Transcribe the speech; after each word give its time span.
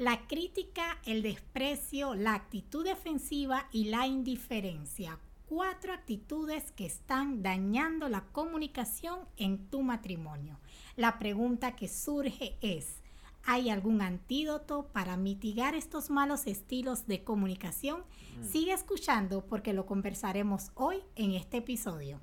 La 0.00 0.26
crítica, 0.26 0.98
el 1.04 1.20
desprecio, 1.20 2.14
la 2.14 2.32
actitud 2.32 2.86
defensiva 2.86 3.68
y 3.70 3.90
la 3.90 4.06
indiferencia. 4.06 5.18
Cuatro 5.46 5.92
actitudes 5.92 6.72
que 6.72 6.86
están 6.86 7.42
dañando 7.42 8.08
la 8.08 8.22
comunicación 8.32 9.18
en 9.36 9.68
tu 9.68 9.82
matrimonio. 9.82 10.58
La 10.96 11.18
pregunta 11.18 11.76
que 11.76 11.86
surge 11.86 12.56
es, 12.62 13.02
¿hay 13.44 13.68
algún 13.68 14.00
antídoto 14.00 14.88
para 14.90 15.18
mitigar 15.18 15.74
estos 15.74 16.08
malos 16.08 16.46
estilos 16.46 17.06
de 17.06 17.22
comunicación? 17.22 18.00
Mm. 18.38 18.44
Sigue 18.46 18.72
escuchando 18.72 19.44
porque 19.44 19.74
lo 19.74 19.84
conversaremos 19.84 20.70
hoy 20.76 21.02
en 21.14 21.32
este 21.32 21.58
episodio. 21.58 22.22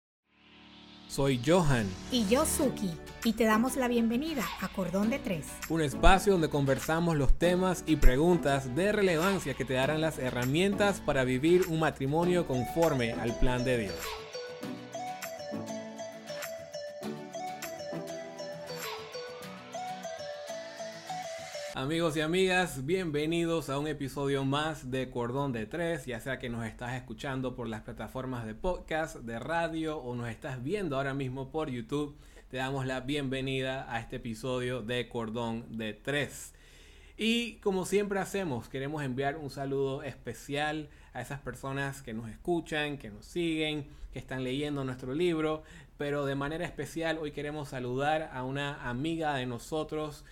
Soy 1.08 1.42
Johan. 1.46 1.88
Y 2.12 2.28
yo 2.28 2.46
Suki. 2.46 2.92
Y 3.23 3.34
te 3.34 3.46
damos 3.46 3.76
la 3.76 3.88
bienvenida 3.88 4.44
a 4.62 4.68
Cordón 4.68 5.10
de 5.10 5.20
Tres. 5.20 5.46
Un 5.70 5.82
espacio 5.82 6.34
donde 6.34 6.50
conversamos 6.50 7.16
los 7.16 7.34
temas 7.34 7.84
y 7.88 7.96
preguntas 7.96 8.76
de 8.76 8.91
relevancia 8.91 9.54
que 9.54 9.66
te 9.66 9.73
darán 9.73 10.02
las 10.02 10.20
herramientas 10.20 11.02
para 11.02 11.23
vivir 11.23 11.66
un 11.70 11.80
matrimonio 11.80 12.45
conforme 12.45 13.14
al 13.14 13.38
plan 13.40 13.64
de 13.64 13.78
Dios. 13.78 14.27
Amigos 21.77 22.17
y 22.17 22.22
amigas, 22.22 22.88
bienvenidos 22.88 23.70
a 23.70 23.77
un 23.77 23.88
episodio 23.88 24.44
más 24.44 24.90
de 24.90 25.12
Cordón 25.12 25.52
de 25.52 25.67
Tres, 25.67 26.08
ya 26.08 26.20
sea 26.20 26.40
que 26.40 26.50
nos 26.50 26.66
estás 26.66 26.95
escuchando 26.95 27.53
por 27.53 27.67
las 27.67 27.84
plataformas 27.84 28.48
de 28.48 28.55
podcast, 28.55 29.17
de 29.17 29.38
radio 29.38 30.00
o 30.00 30.16
nos 30.16 30.27
estás 30.27 30.63
viendo 30.63 30.98
ahora 30.98 31.13
mismo 31.13 31.52
por 31.52 31.70
YouTube, 31.70 32.17
te 32.50 32.58
damos 32.58 32.88
la 32.88 33.02
bienvenida 33.02 33.86
a 33.94 34.00
este 34.00 34.16
episodio 34.16 34.81
de 34.81 35.08
Cordón 35.08 35.77
de 35.77 35.94
Tres. 35.94 36.55
Y 37.16 37.58
como 37.58 37.86
siempre 37.86 38.17
hacemos, 38.17 38.70
queremos 38.70 39.03
enviar 39.03 39.38
un 39.38 39.52
saludo 39.52 40.02
especial 40.02 40.89
a 41.14 41.22
esas 41.22 41.41
personas 41.41 42.02
que 42.02 42.16
nos 42.16 42.28
escuchan, 42.28 42.98
que 42.98 43.11
nos 43.11 43.23
siguen, 43.28 43.86
que 44.14 44.17
están 44.17 44.44
leyendo 44.44 44.83
nuestro 44.83 45.14
libro, 45.14 45.61
pero 46.00 46.25
de 46.25 46.33
manera 46.33 46.66
especial 46.66 47.20
hoy 47.20 47.33
queremos 47.33 47.70
saludar 47.70 48.31
a 48.33 48.44
una 48.44 48.89
amiga 48.89 49.36
de 49.36 49.45
nosotros, 49.45 50.25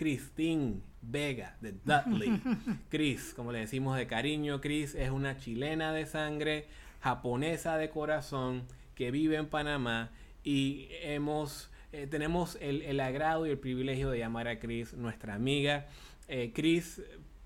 Christine 0.00 0.80
Vega 1.02 1.58
de 1.60 1.72
Dudley. 1.72 2.40
Chris, 2.88 3.34
como 3.36 3.52
le 3.52 3.58
decimos 3.58 3.98
de 3.98 4.06
cariño, 4.06 4.62
Chris 4.62 4.94
es 4.94 5.10
una 5.10 5.36
chilena 5.36 5.92
de 5.92 6.06
sangre, 6.06 6.68
japonesa 7.00 7.76
de 7.76 7.90
corazón, 7.90 8.62
que 8.94 9.10
vive 9.10 9.36
en 9.36 9.46
Panamá 9.46 10.10
y 10.42 10.88
hemos, 11.02 11.70
eh, 11.92 12.06
tenemos 12.06 12.56
el, 12.62 12.98
agrado 12.98 13.46
y 13.46 13.50
el 13.50 13.58
privilegio 13.58 14.08
de 14.08 14.20
llamar 14.20 14.48
a 14.48 14.58
Chris 14.58 14.94
nuestra 14.94 15.34
amiga. 15.34 15.86
Eh, 16.28 16.52
Chris, 16.54 17.02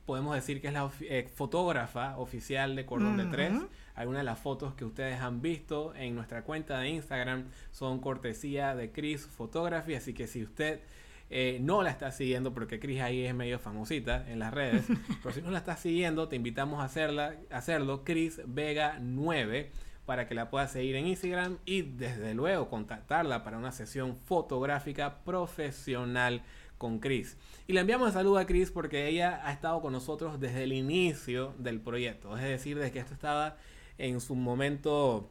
podemos 0.07 0.37
decir 0.37 0.61
que 0.61 0.69
es 0.69 0.75
la 0.75 0.89
eh, 1.01 1.29
fotógrafa 1.35 2.17
oficial 2.19 2.77
de 2.77 2.87
Cordón 2.87 3.17
de 3.17 3.25
Tres. 3.25 3.53
Algunas 3.97 4.21
de 4.21 4.27
las 4.27 4.39
fotos 4.39 4.75
que 4.75 4.85
ustedes 4.85 5.21
han 5.21 5.43
visto 5.43 5.93
en 5.97 6.15
nuestra 6.15 6.45
cuenta 6.45 6.79
de 6.79 6.91
Instagram 6.91 7.47
son 7.73 7.99
cortesía 7.99 8.77
de 8.77 8.93
Chris 8.93 9.27
Photography, 9.27 9.95
así 9.95 10.15
que 10.15 10.29
si 10.29 10.45
usted 10.45 10.83
eh, 11.31 11.59
no 11.61 11.83
la 11.83 11.91
estás 11.91 12.17
siguiendo 12.17 12.53
porque 12.53 12.79
Chris 12.79 13.01
ahí 13.01 13.25
es 13.25 13.35
medio 13.35 13.59
famosita 13.59 14.31
en 14.31 14.39
las 14.39 14.53
redes. 14.53 14.85
pero 15.23 15.35
si 15.35 15.43
no 15.43 15.51
la 15.51 15.59
estás 15.59 15.81
siguiendo, 15.81 16.29
te 16.29 16.37
invitamos 16.37 16.81
a, 16.81 16.85
hacerla, 16.85 17.37
hacerlo 17.51 18.05
Chris 18.05 18.41
Vega 18.47 18.99
9 19.01 19.71
para 20.07 20.29
que 20.29 20.35
la 20.35 20.51
puedas 20.51 20.73
seguir 20.73 20.97
en 20.97 21.07
Instagram 21.07 21.59
y 21.65 21.83
desde 21.83 22.35
luego 22.35 22.69
contactarla 22.69 23.43
para 23.43 23.59
una 23.59 23.73
sesión 23.73 24.17
fotográfica 24.17 25.25
profesional 25.25 26.43
con 26.79 26.99
Chris. 26.99 27.39
Y 27.67 27.73
le 27.73 27.81
enviamos 27.81 28.09
un 28.09 28.13
saludo 28.13 28.39
a 28.39 28.47
Chris 28.47 28.71
porque 28.71 29.09
ella 29.09 29.41
ha 29.45 29.53
estado 29.53 29.81
con 29.81 29.93
nosotros 29.93 30.39
desde 30.39 30.65
el 30.65 30.73
inicio 30.73 31.55
del 31.59 31.81
proyecto, 31.81 32.37
es 32.37 32.43
decir, 32.45 32.77
desde 32.77 32.93
que 32.93 32.99
esto 32.99 33.15
estaba 33.15 33.57
en 33.97 34.21
su 34.21 34.35
momento 34.35 35.31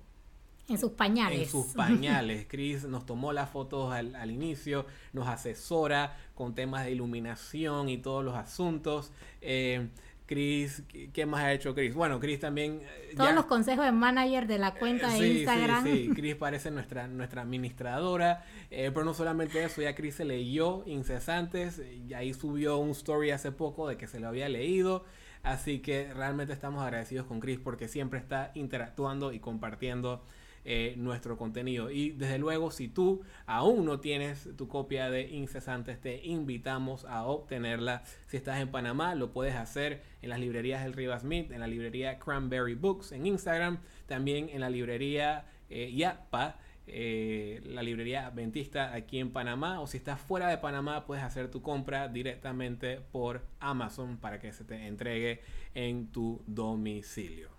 en 0.69 0.77
sus 0.77 0.91
pañales. 0.91 1.41
En 1.41 1.49
sus 1.49 1.73
pañales. 1.73 2.45
Chris 2.49 2.83
nos 2.85 3.05
tomó 3.05 3.33
las 3.33 3.49
fotos 3.49 3.93
al, 3.93 4.31
inicio, 4.31 4.85
nos 5.11 5.27
asesora 5.27 6.17
con 6.35 6.55
temas 6.55 6.85
de 6.85 6.91
iluminación 6.91 7.89
y 7.89 7.97
todos 7.97 8.23
los 8.23 8.35
asuntos. 8.35 9.11
Eh, 9.41 9.89
Chris, 10.25 10.83
¿qué 11.11 11.25
más 11.25 11.43
ha 11.43 11.53
hecho 11.53 11.75
Chris? 11.75 11.93
Bueno, 11.93 12.19
Chris 12.19 12.39
también... 12.39 12.81
Eh, 12.81 13.13
Todos 13.15 13.35
los 13.35 13.45
consejos 13.45 13.85
de 13.85 13.91
manager 13.91 14.47
de 14.47 14.57
la 14.57 14.73
cuenta 14.73 15.09
de 15.09 15.27
Instagram. 15.27 15.83
Sí, 15.83 16.05
sí, 16.07 16.09
Chris 16.15 16.35
parece 16.35 16.71
nuestra, 16.71 17.07
nuestra 17.07 17.41
administradora, 17.41 18.45
eh, 18.71 18.89
pero 18.93 19.03
no 19.05 19.13
solamente 19.13 19.63
eso, 19.63 19.81
ya 19.81 19.93
Chris 19.95 20.15
se 20.15 20.25
leyó 20.25 20.83
Incesantes, 20.85 21.81
y 22.07 22.13
ahí 22.13 22.33
subió 22.33 22.77
un 22.77 22.91
story 22.91 23.31
hace 23.31 23.51
poco 23.51 23.87
de 23.87 23.97
que 23.97 24.07
se 24.07 24.19
lo 24.21 24.29
había 24.29 24.47
leído, 24.47 25.03
así 25.43 25.79
que 25.79 26.13
realmente 26.13 26.53
estamos 26.53 26.81
agradecidos 26.83 27.27
con 27.27 27.41
Chris 27.41 27.59
porque 27.59 27.89
siempre 27.89 28.17
está 28.19 28.51
interactuando 28.55 29.33
y 29.33 29.39
compartiendo 29.39 30.23
eh, 30.65 30.93
nuestro 30.97 31.37
contenido. 31.37 31.91
Y 31.91 32.11
desde 32.11 32.37
luego, 32.37 32.71
si 32.71 32.87
tú 32.87 33.21
aún 33.45 33.85
no 33.85 33.99
tienes 33.99 34.49
tu 34.55 34.69
copia 34.69 35.09
de 35.09 35.23
Incesantes, 35.29 35.99
te 35.99 36.25
invitamos 36.25 37.03
a 37.03 37.25
obtenerla. 37.25 38.03
Si 38.27 38.37
estás 38.37 38.61
en 38.61 38.69
Panamá, 38.69 39.13
lo 39.15 39.33
puedes 39.33 39.55
hacer 39.55 40.03
en 40.21 40.29
las 40.29 40.39
librerías 40.39 40.83
del 40.83 40.93
Rivas 40.93 41.23
Smith, 41.23 41.51
en 41.51 41.59
la 41.59 41.67
librería 41.67 42.17
Cranberry 42.17 42.75
Books 42.75 43.11
en 43.11 43.27
Instagram, 43.27 43.79
también 44.05 44.49
en 44.49 44.61
la 44.61 44.69
librería 44.69 45.45
eh, 45.69 45.91
Yapa. 45.93 46.59
Eh, 46.85 47.61
la 47.63 47.81
librería 47.81 48.27
Adventista 48.27 48.93
aquí 48.93 49.19
en 49.19 49.31
Panamá 49.31 49.79
o 49.79 49.87
si 49.87 49.95
estás 49.95 50.19
fuera 50.19 50.49
de 50.49 50.57
Panamá 50.57 51.05
puedes 51.05 51.23
hacer 51.23 51.49
tu 51.49 51.61
compra 51.61 52.09
directamente 52.09 52.99
por 52.99 53.41
Amazon 53.61 54.17
para 54.17 54.41
que 54.41 54.51
se 54.51 54.65
te 54.65 54.85
entregue 54.85 55.39
en 55.75 56.07
tu 56.07 56.43
domicilio 56.45 57.52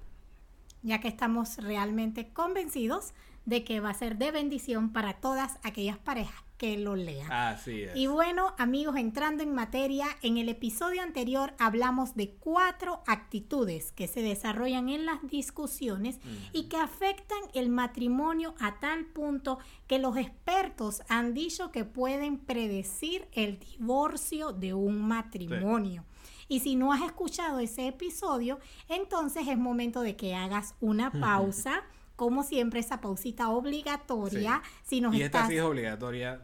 ya 0.84 1.00
que 1.00 1.08
estamos 1.08 1.56
realmente 1.56 2.28
convencidos 2.28 3.14
de 3.46 3.64
que 3.64 3.80
va 3.80 3.90
a 3.90 3.94
ser 3.94 4.16
de 4.16 4.30
bendición 4.30 4.92
para 4.92 5.14
todas 5.14 5.58
aquellas 5.62 5.98
parejas 5.98 6.44
que 6.56 6.78
lo 6.78 6.94
lean. 6.94 7.30
Así 7.32 7.82
es. 7.82 7.96
Y 7.96 8.06
bueno, 8.06 8.54
amigos, 8.58 8.96
entrando 8.96 9.42
en 9.42 9.54
materia, 9.54 10.06
en 10.22 10.38
el 10.38 10.48
episodio 10.48 11.02
anterior 11.02 11.52
hablamos 11.58 12.14
de 12.14 12.30
cuatro 12.30 13.02
actitudes 13.06 13.92
que 13.92 14.06
se 14.06 14.22
desarrollan 14.22 14.88
en 14.88 15.04
las 15.04 15.20
discusiones 15.28 16.18
y 16.52 16.64
que 16.68 16.76
afectan 16.76 17.40
el 17.54 17.70
matrimonio 17.70 18.54
a 18.60 18.78
tal 18.78 19.04
punto 19.06 19.58
que 19.88 19.98
los 19.98 20.16
expertos 20.16 21.02
han 21.08 21.34
dicho 21.34 21.72
que 21.72 21.84
pueden 21.84 22.38
predecir 22.38 23.26
el 23.32 23.58
divorcio 23.58 24.52
de 24.52 24.74
un 24.74 25.02
matrimonio. 25.02 26.04
Y 26.48 26.60
si 26.60 26.76
no 26.76 26.92
has 26.92 27.02
escuchado 27.02 27.58
ese 27.58 27.88
episodio, 27.88 28.58
entonces 28.88 29.48
es 29.48 29.58
momento 29.58 30.00
de 30.00 30.16
que 30.16 30.34
hagas 30.34 30.74
una 30.80 31.10
pausa. 31.10 31.82
Como 32.16 32.44
siempre, 32.44 32.78
esa 32.78 33.00
pausita 33.00 33.50
obligatoria. 33.50 34.62
Si 34.84 35.00
nos 35.00 35.14
y 35.16 35.22
esta 35.22 35.48
sí 35.48 35.56
es 35.56 35.62
obligatoria 35.62 36.40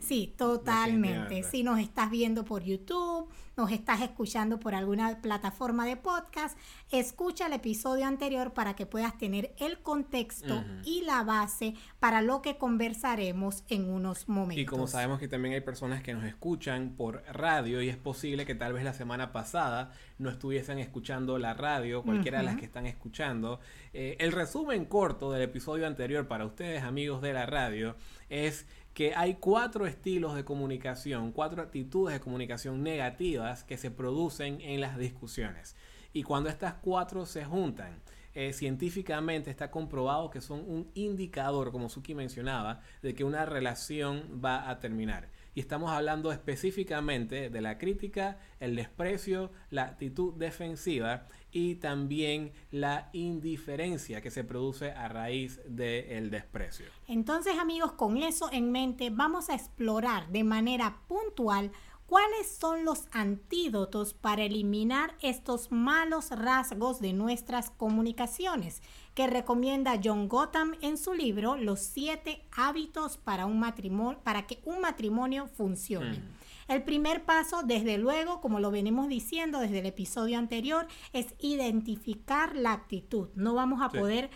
Sí, 0.00 0.34
totalmente. 0.36 1.42
Si 1.42 1.62
nos 1.62 1.78
estás 1.78 2.10
viendo 2.10 2.44
por 2.44 2.62
YouTube, 2.62 3.28
nos 3.58 3.72
estás 3.72 4.00
escuchando 4.02 4.60
por 4.60 4.76
alguna 4.76 5.20
plataforma 5.20 5.84
de 5.84 5.96
podcast, 5.96 6.56
escucha 6.92 7.48
el 7.48 7.54
episodio 7.54 8.06
anterior 8.06 8.52
para 8.52 8.76
que 8.76 8.86
puedas 8.86 9.18
tener 9.18 9.52
el 9.58 9.80
contexto 9.80 10.64
y 10.84 11.02
la 11.02 11.24
base 11.24 11.74
para 11.98 12.22
lo 12.22 12.40
que 12.40 12.56
conversaremos 12.56 13.64
en 13.68 13.90
unos 13.90 14.28
momentos. 14.28 14.62
Y 14.62 14.64
como 14.64 14.86
sabemos 14.86 15.18
que 15.18 15.26
también 15.26 15.54
hay 15.54 15.60
personas 15.60 16.04
que 16.04 16.14
nos 16.14 16.22
escuchan 16.24 16.94
por 16.96 17.24
radio 17.32 17.82
y 17.82 17.88
es 17.88 17.96
posible 17.96 18.46
que 18.46 18.54
tal 18.54 18.74
vez 18.74 18.84
la 18.84 18.94
semana 18.94 19.32
pasada 19.32 19.90
no 20.18 20.30
estuviesen 20.30 20.78
escuchando 20.78 21.36
la 21.38 21.52
radio, 21.52 22.04
cualquiera 22.04 22.38
de 22.38 22.44
las 22.44 22.56
que 22.56 22.64
están 22.64 22.86
escuchando, 22.86 23.58
eh, 23.92 24.16
el 24.20 24.30
resumen 24.30 24.84
corto 24.84 25.32
del 25.32 25.42
episodio 25.42 25.88
anterior 25.88 26.28
para 26.28 26.46
ustedes 26.46 26.84
amigos 26.84 27.22
de 27.22 27.32
la 27.32 27.46
radio 27.46 27.96
es 28.28 28.66
que 28.98 29.14
hay 29.14 29.34
cuatro 29.34 29.86
estilos 29.86 30.34
de 30.34 30.44
comunicación, 30.44 31.30
cuatro 31.30 31.62
actitudes 31.62 32.14
de 32.14 32.20
comunicación 32.20 32.82
negativas 32.82 33.62
que 33.62 33.76
se 33.76 33.92
producen 33.92 34.60
en 34.60 34.80
las 34.80 34.98
discusiones. 34.98 35.76
Y 36.12 36.24
cuando 36.24 36.48
estas 36.48 36.74
cuatro 36.74 37.24
se 37.24 37.44
juntan, 37.44 38.00
eh, 38.34 38.52
científicamente 38.52 39.52
está 39.52 39.70
comprobado 39.70 40.30
que 40.30 40.40
son 40.40 40.64
un 40.68 40.90
indicador, 40.94 41.70
como 41.70 41.88
Suki 41.88 42.12
mencionaba, 42.16 42.80
de 43.00 43.14
que 43.14 43.22
una 43.22 43.46
relación 43.46 44.40
va 44.44 44.68
a 44.68 44.80
terminar. 44.80 45.28
Y 45.54 45.60
estamos 45.60 45.92
hablando 45.92 46.32
específicamente 46.32 47.50
de 47.50 47.60
la 47.60 47.78
crítica, 47.78 48.38
el 48.58 48.74
desprecio, 48.74 49.52
la 49.70 49.84
actitud 49.84 50.34
defensiva 50.34 51.28
y 51.52 51.76
también 51.76 52.52
la 52.70 53.10
indiferencia 53.12 54.20
que 54.20 54.30
se 54.30 54.44
produce 54.44 54.92
a 54.92 55.08
raíz 55.08 55.60
del 55.66 56.30
desprecio. 56.30 56.86
Entonces 57.06 57.58
amigos, 57.58 57.92
con 57.92 58.16
eso 58.18 58.50
en 58.52 58.70
mente 58.70 59.10
vamos 59.10 59.48
a 59.50 59.54
explorar 59.54 60.28
de 60.28 60.44
manera 60.44 61.00
puntual 61.08 61.70
¿Cuáles 62.08 62.50
son 62.50 62.86
los 62.86 63.04
antídotos 63.12 64.14
para 64.14 64.42
eliminar 64.42 65.14
estos 65.20 65.70
malos 65.70 66.30
rasgos 66.30 67.00
de 67.00 67.12
nuestras 67.12 67.68
comunicaciones? 67.68 68.80
Que 69.14 69.26
recomienda 69.26 70.00
John 70.02 70.26
Gotham 70.26 70.74
en 70.80 70.96
su 70.96 71.12
libro 71.12 71.58
Los 71.58 71.80
siete 71.80 72.46
hábitos 72.50 73.18
para, 73.18 73.44
un 73.44 73.60
matrimonio, 73.60 74.18
para 74.24 74.46
que 74.46 74.62
un 74.64 74.80
matrimonio 74.80 75.48
funcione. 75.48 76.20
Mm. 76.20 76.37
El 76.68 76.82
primer 76.82 77.24
paso, 77.24 77.62
desde 77.64 77.98
luego, 77.98 78.40
como 78.40 78.60
lo 78.60 78.70
venimos 78.70 79.08
diciendo 79.08 79.58
desde 79.58 79.80
el 79.80 79.86
episodio 79.86 80.38
anterior, 80.38 80.86
es 81.12 81.34
identificar 81.40 82.54
la 82.54 82.72
actitud. 82.72 83.28
No 83.34 83.54
vamos 83.54 83.80
a 83.82 83.88
poder 83.88 84.30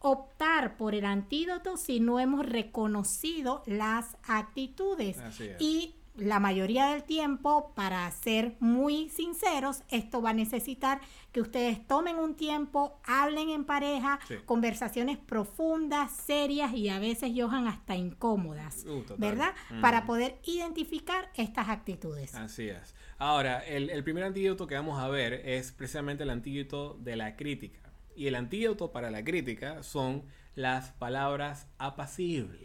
optar 0.00 0.76
por 0.76 0.94
el 0.94 1.04
antídoto 1.04 1.76
si 1.76 2.00
no 2.00 2.20
hemos 2.20 2.44
reconocido 2.46 3.62
las 3.66 4.16
actitudes. 4.26 5.18
Y 5.58 5.94
la 6.16 6.40
mayoría 6.40 6.86
del 6.86 7.04
tiempo, 7.04 7.72
para 7.74 8.10
ser 8.10 8.56
muy 8.60 9.08
sinceros, 9.08 9.82
esto 9.88 10.22
va 10.22 10.30
a 10.30 10.34
necesitar 10.34 11.00
que 11.34 11.40
ustedes 11.40 11.84
tomen 11.88 12.16
un 12.16 12.36
tiempo, 12.36 13.00
hablen 13.02 13.50
en 13.50 13.64
pareja, 13.64 14.20
conversaciones 14.44 15.18
profundas, 15.18 16.12
serias 16.12 16.72
y 16.74 16.88
a 16.88 17.00
veces, 17.00 17.32
Johan, 17.34 17.66
hasta 17.66 17.96
incómodas, 17.96 18.86
uh, 18.86 19.02
¿verdad? 19.18 19.52
Para 19.80 20.06
poder 20.06 20.38
identificar 20.44 21.32
estas 21.34 21.68
actitudes. 21.70 22.36
Así 22.36 22.68
es. 22.68 22.94
Ahora, 23.18 23.58
el, 23.58 23.90
el 23.90 24.04
primer 24.04 24.22
antídoto 24.22 24.68
que 24.68 24.76
vamos 24.76 25.00
a 25.00 25.08
ver 25.08 25.32
es 25.44 25.72
precisamente 25.72 26.22
el 26.22 26.30
antídoto 26.30 26.94
de 27.00 27.16
la 27.16 27.34
crítica. 27.34 27.80
Y 28.14 28.28
el 28.28 28.36
antídoto 28.36 28.92
para 28.92 29.10
la 29.10 29.24
crítica 29.24 29.82
son 29.82 30.22
las 30.54 30.92
palabras 30.92 31.66
apacibles 31.78 32.62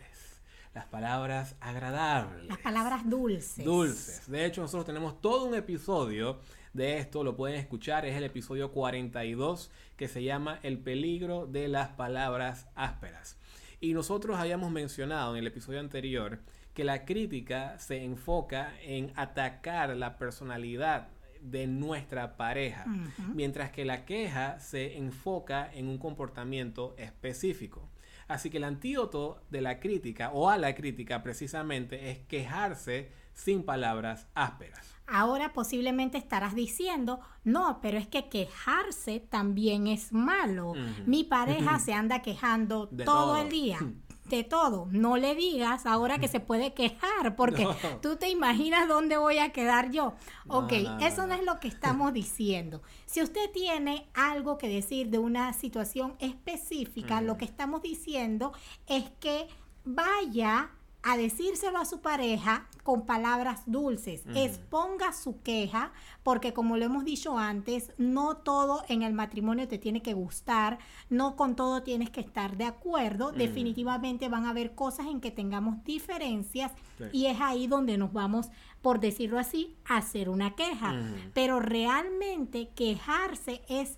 las 0.76 0.86
palabras 0.86 1.56
agradables. 1.60 2.48
Las 2.48 2.60
palabras 2.60 3.10
dulces. 3.10 3.66
Dulces. 3.66 4.30
De 4.30 4.46
hecho, 4.46 4.62
nosotros 4.62 4.86
tenemos 4.86 5.20
todo 5.20 5.46
un 5.46 5.56
episodio 5.56 6.40
de 6.74 6.98
esto, 6.98 7.24
lo 7.24 7.36
pueden 7.36 7.60
escuchar, 7.60 8.06
es 8.06 8.16
el 8.16 8.24
episodio 8.24 8.72
42 8.72 9.72
que 9.98 10.08
se 10.08 10.24
llama 10.24 10.60
El 10.64 10.80
peligro 10.80 11.48
de 11.48 11.68
las 11.68 11.90
palabras 11.90 12.68
ásperas. 12.76 13.38
Y 13.80 13.94
nosotros 13.94 14.38
habíamos 14.38 14.72
mencionado 14.72 15.34
en 15.34 15.40
el 15.40 15.48
episodio 15.48 15.80
anterior 15.80 16.40
que 16.74 16.84
la 16.84 17.06
crítica 17.06 17.78
se 17.80 18.04
enfoca 18.04 18.74
en 18.82 19.12
atacar 19.16 19.96
la 19.96 20.18
personalidad 20.18 21.10
de 21.42 21.68
nuestra 21.68 22.36
pareja, 22.38 22.86
mientras 23.34 23.72
que 23.72 23.86
la 23.86 24.06
queja 24.06 24.60
se 24.60 24.98
enfoca 24.98 25.70
en 25.74 25.88
un 25.88 25.98
comportamiento 25.98 26.96
específico. 26.98 27.90
Así 28.28 28.50
que 28.50 28.58
el 28.58 28.64
antídoto 28.64 29.42
de 29.50 29.62
la 29.62 29.80
crítica 29.80 30.32
o 30.32 30.50
a 30.50 30.58
la 30.58 30.76
crítica 30.76 31.24
precisamente 31.24 32.12
es 32.12 32.20
quejarse 32.20 33.10
sin 33.34 33.64
palabras 33.64 34.28
ásperas. 34.36 34.99
Ahora 35.12 35.54
posiblemente 35.54 36.18
estarás 36.18 36.56
diciendo, 36.56 37.20
no, 37.44 37.80
pero 37.82 37.98
es 37.98 38.08
que 38.08 38.30
quejarse 38.30 39.20
también 39.20 39.88
es 39.88 40.14
malo. 40.14 40.74
Mi 41.06 41.24
pareja 41.24 41.80
se 41.80 41.94
anda 41.94 42.22
quejando 42.22 42.88
todo, 43.06 43.38
el 43.38 43.50
día. 43.50 43.80
de 44.26 44.44
todo. 44.44 44.88
No 44.92 45.18
le 45.18 45.34
digas 45.34 45.88
ahora 45.88 46.20
que 46.20 46.28
se 46.28 46.40
puede 46.40 46.74
quejar, 46.74 47.36
porque 47.36 47.68
tú 48.02 48.16
te 48.16 48.30
imaginas 48.30 48.88
dónde 48.88 49.18
voy 49.18 49.40
a 49.40 49.52
quedar 49.52 49.90
yo. 49.92 50.14
ok, 50.48 50.74
eso 51.02 51.26
no, 51.26 51.34
es 51.34 51.44
lo 51.44 51.60
que 51.60 51.68
estamos 51.68 52.14
diciendo. 52.14 52.82
Si 53.06 53.24
usted 53.24 53.50
tiene 53.52 54.08
algo 54.14 54.60
que 54.60 54.70
decir 54.70 55.10
de 55.10 55.18
una 55.18 55.54
situación 55.54 56.16
específica, 56.20 57.22
lo 57.22 57.38
que 57.38 57.46
estamos 57.46 57.82
diciendo 57.82 58.54
es 58.86 59.10
que 59.20 59.48
vaya 59.84 60.70
a 61.02 61.18
decírselo 61.18 61.78
a 61.78 61.86
su 61.86 62.02
pareja 62.02 62.68
con 62.84 63.06
palabras 63.06 63.62
dulces. 63.66 64.24
Exponga 64.36 65.14
su 65.14 65.42
queja, 65.42 65.92
porque 66.24 66.54
como 66.54 66.78
lo 66.78 66.86
hemos 66.86 67.06
dicho 67.06 67.38
antes, 67.38 67.92
no 67.98 68.38
todo 68.38 68.84
en 68.90 69.04
el 69.04 69.14
matrimonio 69.14 69.68
te 69.68 69.78
tiene 69.78 70.02
que 70.02 70.14
gustar, 70.14 70.80
no 71.10 71.36
con 71.36 71.56
todo 71.56 71.84
tienes 71.84 72.10
que 72.10 72.22
estar 72.22 72.58
de 72.58 72.66
acuerdo. 72.66 73.32
Definitivamente 73.32 74.28
van 74.28 74.46
a 74.46 74.50
haber 74.50 74.76
cosas 74.76 75.08
en 75.08 75.22
que 75.22 75.32
tengamos 75.32 75.84
diferencias 75.84 76.72
y 77.14 77.28
es 77.28 77.40
ahí 77.40 77.68
donde 77.68 77.98
nos 77.98 78.12
vamos, 78.12 78.50
por 78.82 79.00
decirlo 79.00 79.40
así, 79.40 79.78
a 79.86 79.98
hacer 79.98 80.30
una 80.30 80.56
queja. 80.56 80.96
Pero 81.34 81.60
realmente 81.60 82.70
quejarse 82.76 83.62
es 83.70 83.98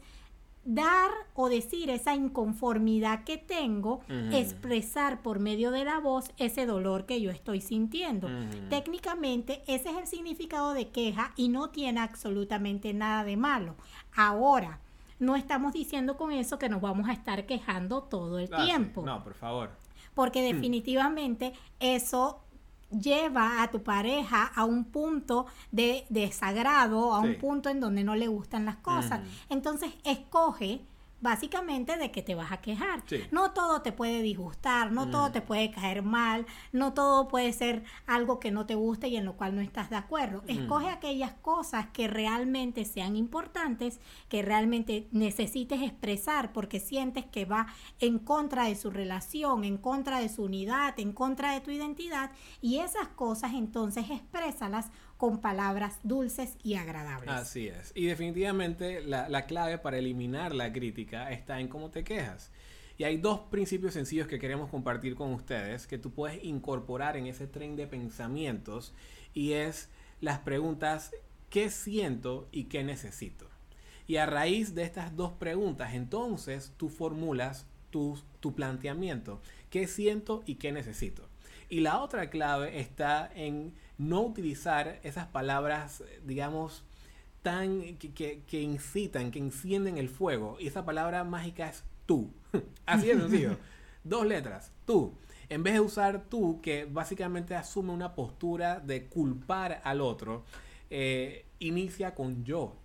dar 0.63 1.11
o 1.33 1.49
decir 1.49 1.89
esa 1.89 2.13
inconformidad 2.13 3.23
que 3.23 3.37
tengo, 3.37 4.01
expresar 4.31 5.21
por 5.21 5.39
medio 5.39 5.71
de 5.71 5.85
la 5.85 5.99
voz 5.99 6.31
ese 6.37 6.65
dolor 6.65 7.05
que 7.05 7.21
yo 7.21 7.31
estoy 7.31 7.61
sintiendo. 7.61 8.29
Técnicamente 8.69 9.63
ese 9.67 9.89
es 9.89 9.97
el 9.97 10.07
significado 10.07 10.73
de 10.73 10.89
queja 10.89 11.33
y 11.35 11.49
no 11.49 11.69
tiene 11.69 11.99
absolutamente 11.99 12.93
nada 12.93 13.23
de 13.23 13.37
malo. 13.37 13.75
Ahora, 14.15 14.79
no 15.19 15.35
estamos 15.35 15.73
diciendo 15.73 16.17
con 16.17 16.31
eso 16.31 16.57
que 16.57 16.69
nos 16.69 16.81
vamos 16.81 17.07
a 17.07 17.13
estar 17.13 17.45
quejando 17.45 18.03
todo 18.03 18.39
el 18.39 18.49
ah, 18.51 18.65
tiempo. 18.65 19.03
No, 19.03 19.23
por 19.23 19.35
favor. 19.35 19.69
Porque 20.15 20.41
hmm. 20.41 20.55
definitivamente 20.55 21.53
eso 21.79 22.41
lleva 22.91 23.61
a 23.63 23.71
tu 23.71 23.83
pareja 23.83 24.45
a 24.45 24.65
un 24.65 24.85
punto 24.85 25.45
de 25.71 26.05
desagrado, 26.09 27.13
a 27.13 27.19
un 27.19 27.35
punto 27.35 27.69
en 27.69 27.79
donde 27.79 28.03
no 28.03 28.15
le 28.15 28.27
gustan 28.27 28.65
las 28.65 28.77
cosas. 28.77 29.21
Entonces, 29.49 29.91
escoge 30.03 30.81
básicamente 31.21 31.97
de 31.97 32.11
que 32.11 32.21
te 32.21 32.35
vas 32.35 32.51
a 32.51 32.61
quejar. 32.61 33.03
No 33.31 33.51
todo 33.51 33.81
te 33.81 33.91
puede 33.91 34.21
disgustar, 34.21 34.91
no 34.91 35.09
todo 35.09 35.31
te 35.31 35.41
puede 35.41 35.71
caer 35.71 36.03
mal, 36.03 36.45
no 36.71 36.93
todo 36.93 37.27
puede 37.27 37.53
ser 37.53 37.83
algo 38.07 38.39
que 38.39 38.51
no 38.51 38.65
te 38.65 38.75
guste 38.75 39.07
y 39.07 39.15
en 39.15 39.25
lo 39.25 39.37
cual 39.37 39.55
no 39.55 39.61
estás 39.61 39.89
de 39.89 39.95
acuerdo. 39.95 40.43
Escoge 40.47 40.89
aquellas 40.89 41.33
cosas 41.33 41.87
que 41.93 42.07
realmente 42.07 42.85
sean 42.85 43.15
importantes, 43.15 43.99
que 44.27 44.41
realmente 44.41 45.07
necesites 45.11 45.81
expresar 45.81 46.51
porque 46.53 46.79
sientes 46.79 47.25
que 47.25 47.45
va 47.45 47.67
en 47.99 48.19
contra 48.19 48.65
de 48.65 48.75
su 48.75 48.89
relación, 48.89 49.63
en 49.63 49.77
contra 49.77 50.19
de 50.19 50.29
su 50.29 50.43
unidad, 50.43 50.99
en 50.99 51.13
contra 51.13 51.53
de 51.53 51.61
tu 51.61 51.71
identidad 51.71 52.31
y 52.61 52.79
esas 52.79 53.07
cosas 53.09 53.53
entonces 53.53 54.09
exprésalas 54.09 54.91
con 55.21 55.39
palabras 55.39 55.99
dulces 56.01 56.57
y 56.63 56.73
agradables. 56.73 57.29
Así 57.29 57.67
es. 57.67 57.91
Y 57.93 58.07
definitivamente 58.07 59.01
la, 59.01 59.45
clave 59.45 59.77
para 59.77 59.99
eliminar 59.99 60.55
la 60.55 60.73
crítica 60.73 61.29
está 61.29 61.59
en 61.59 61.67
cómo 61.67 61.91
te 61.91 62.03
quejas. 62.03 62.49
Y 62.97 63.03
hay 63.03 63.17
dos 63.17 63.41
principios 63.41 63.93
sencillos 63.93 64.25
que 64.27 64.39
queremos 64.39 64.71
compartir 64.71 65.13
con 65.13 65.31
ustedes 65.31 65.85
que 65.85 65.99
tú 65.99 66.11
puedes 66.11 66.43
incorporar 66.43 67.17
en 67.17 67.27
ese 67.27 67.45
tren 67.45 67.75
de 67.75 67.85
pensamientos 67.85 68.95
y 69.35 69.51
es 69.51 69.89
las 70.21 70.39
preguntas 70.39 71.11
¿qué 71.51 71.69
siento 71.69 72.47
y 72.51 72.63
qué 72.63 72.83
necesito? 72.83 73.47
Y 74.07 74.15
a 74.15 74.25
raíz 74.25 74.73
de 74.73 74.81
estas 74.81 75.15
dos 75.15 75.33
preguntas, 75.33 75.93
entonces 75.93 76.73
tú 76.77 76.89
formulas 76.89 77.67
tu, 77.91 78.17
tu 78.39 78.55
planteamiento. 78.55 79.39
¿Qué 79.69 79.85
siento 79.85 80.41
y 80.47 80.55
qué 80.55 80.71
necesito? 80.71 81.29
Y 81.69 81.81
la 81.81 82.01
otra 82.01 82.31
clave 82.31 82.79
está 82.79 83.31
en 83.35 83.75
no 84.01 84.21
utilizar 84.21 84.99
esas 85.03 85.27
palabras, 85.27 86.03
digamos, 86.25 86.83
tan 87.41 87.97
que, 87.97 88.43
que, 88.45 88.61
incitan, 88.61 89.31
que 89.31 89.39
encienden 89.39 89.97
el 89.97 90.09
fuego. 90.09 90.57
Y 90.59 90.67
esa 90.67 90.85
palabra 90.85 91.23
mágica 91.23 91.69
es 91.69 91.83
tú. 92.05 92.31
Así 92.85 93.07
de 93.07 93.19
sencillo. 93.19 93.57
Dos 94.03 94.25
letras, 94.25 94.71
tú. 94.85 95.13
En 95.49 95.63
vez 95.63 95.73
de 95.73 95.79
usar 95.81 96.23
tú, 96.29 96.61
que 96.61 96.85
básicamente 96.85 97.55
asume 97.55 97.91
una 97.91 98.15
postura 98.15 98.79
de 98.79 99.07
culpar 99.07 99.81
al 99.83 100.01
otro, 100.01 100.43
eh, 100.89 101.45
inicia 101.59 102.15
con 102.15 102.43
yo. 102.43 102.77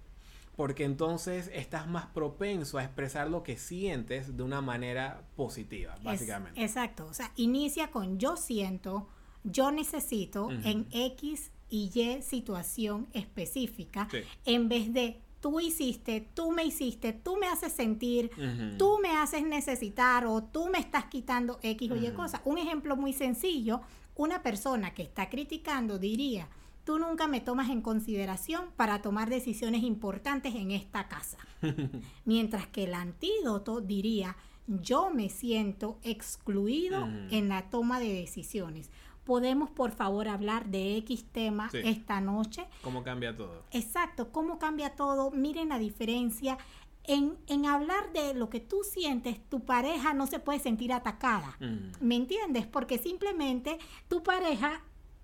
Porque 0.56 0.84
entonces 0.84 1.50
estás 1.52 1.86
más 1.86 2.06
propenso 2.06 2.78
a 2.78 2.84
expresar 2.84 3.28
lo 3.28 3.42
que 3.42 3.56
sientes 3.56 4.36
de 4.36 4.42
una 4.42 4.62
manera 4.62 5.22
positiva, 5.36 5.96
básicamente. 6.02 6.62
exacto. 6.62 7.06
O 7.06 7.14
sea, 7.14 7.30
inicia 7.36 7.90
con 7.90 8.18
yo 8.18 8.36
siento, 8.36 9.06
yo 9.50 9.70
necesito 9.70 10.50
en 10.50 10.86
X 10.90 11.50
y 11.68 11.90
Y 11.94 12.22
situación 12.22 13.08
específica, 13.12 14.08
en 14.44 14.68
vez 14.68 14.92
de 14.92 15.20
tú 15.40 15.60
hiciste, 15.60 16.28
tú 16.34 16.50
me 16.50 16.64
hiciste, 16.64 17.12
tú 17.12 17.36
me 17.36 17.46
haces 17.46 17.72
sentir, 17.72 18.30
tú 18.78 18.98
me 19.00 19.16
haces 19.16 19.44
necesitar 19.44 20.26
o 20.26 20.42
tú 20.42 20.68
me 20.68 20.78
estás 20.78 21.06
quitando 21.06 21.58
X 21.62 21.90
o 21.90 21.96
Y 21.96 22.10
cosas. 22.10 22.40
Un 22.44 22.58
ejemplo 22.58 22.96
muy 22.96 23.12
sencillo, 23.12 23.80
una 24.16 24.42
persona 24.42 24.94
que 24.94 25.02
está 25.02 25.28
criticando 25.28 25.98
diría, 25.98 26.48
tú 26.84 26.98
nunca 26.98 27.26
me 27.26 27.40
tomas 27.40 27.70
en 27.70 27.82
consideración 27.82 28.66
para 28.76 29.02
tomar 29.02 29.28
decisiones 29.28 29.82
importantes 29.82 30.54
en 30.54 30.70
esta 30.70 31.08
casa. 31.08 31.38
Mientras 32.24 32.66
que 32.66 32.84
el 32.84 32.94
antídoto 32.94 33.80
diría, 33.80 34.36
yo 34.66 35.10
me 35.10 35.28
siento 35.28 35.98
excluido 36.02 37.06
en 37.30 37.48
la 37.48 37.70
toma 37.70 38.00
de 38.00 38.12
decisiones 38.12 38.90
podemos 39.26 39.68
por 39.68 39.90
favor 39.90 40.28
hablar 40.28 40.66
de 40.66 40.96
X 40.98 41.26
tema 41.32 41.68
esta 41.72 42.20
noche. 42.22 42.64
¿Cómo 42.80 43.02
cambia 43.02 43.36
todo? 43.36 43.64
Exacto, 43.72 44.32
cómo 44.32 44.58
cambia 44.58 44.90
todo. 44.90 45.30
Miren 45.32 45.68
la 45.68 45.78
diferencia. 45.78 46.56
En, 47.04 47.36
en, 47.46 47.66
hablar 47.66 48.12
de 48.12 48.34
lo 48.34 48.48
que 48.48 48.58
tú 48.58 48.82
sientes, 48.82 49.38
tu 49.48 49.60
pareja 49.60 50.14
no 50.14 50.26
se 50.26 50.40
puede 50.40 50.58
sentir 50.58 50.92
atacada. 50.92 51.56
¿Me 52.00 52.16
entiendes? 52.16 52.66
Porque 52.66 52.98
simplemente 52.98 53.78
tu 54.08 54.22
pareja 54.22 54.82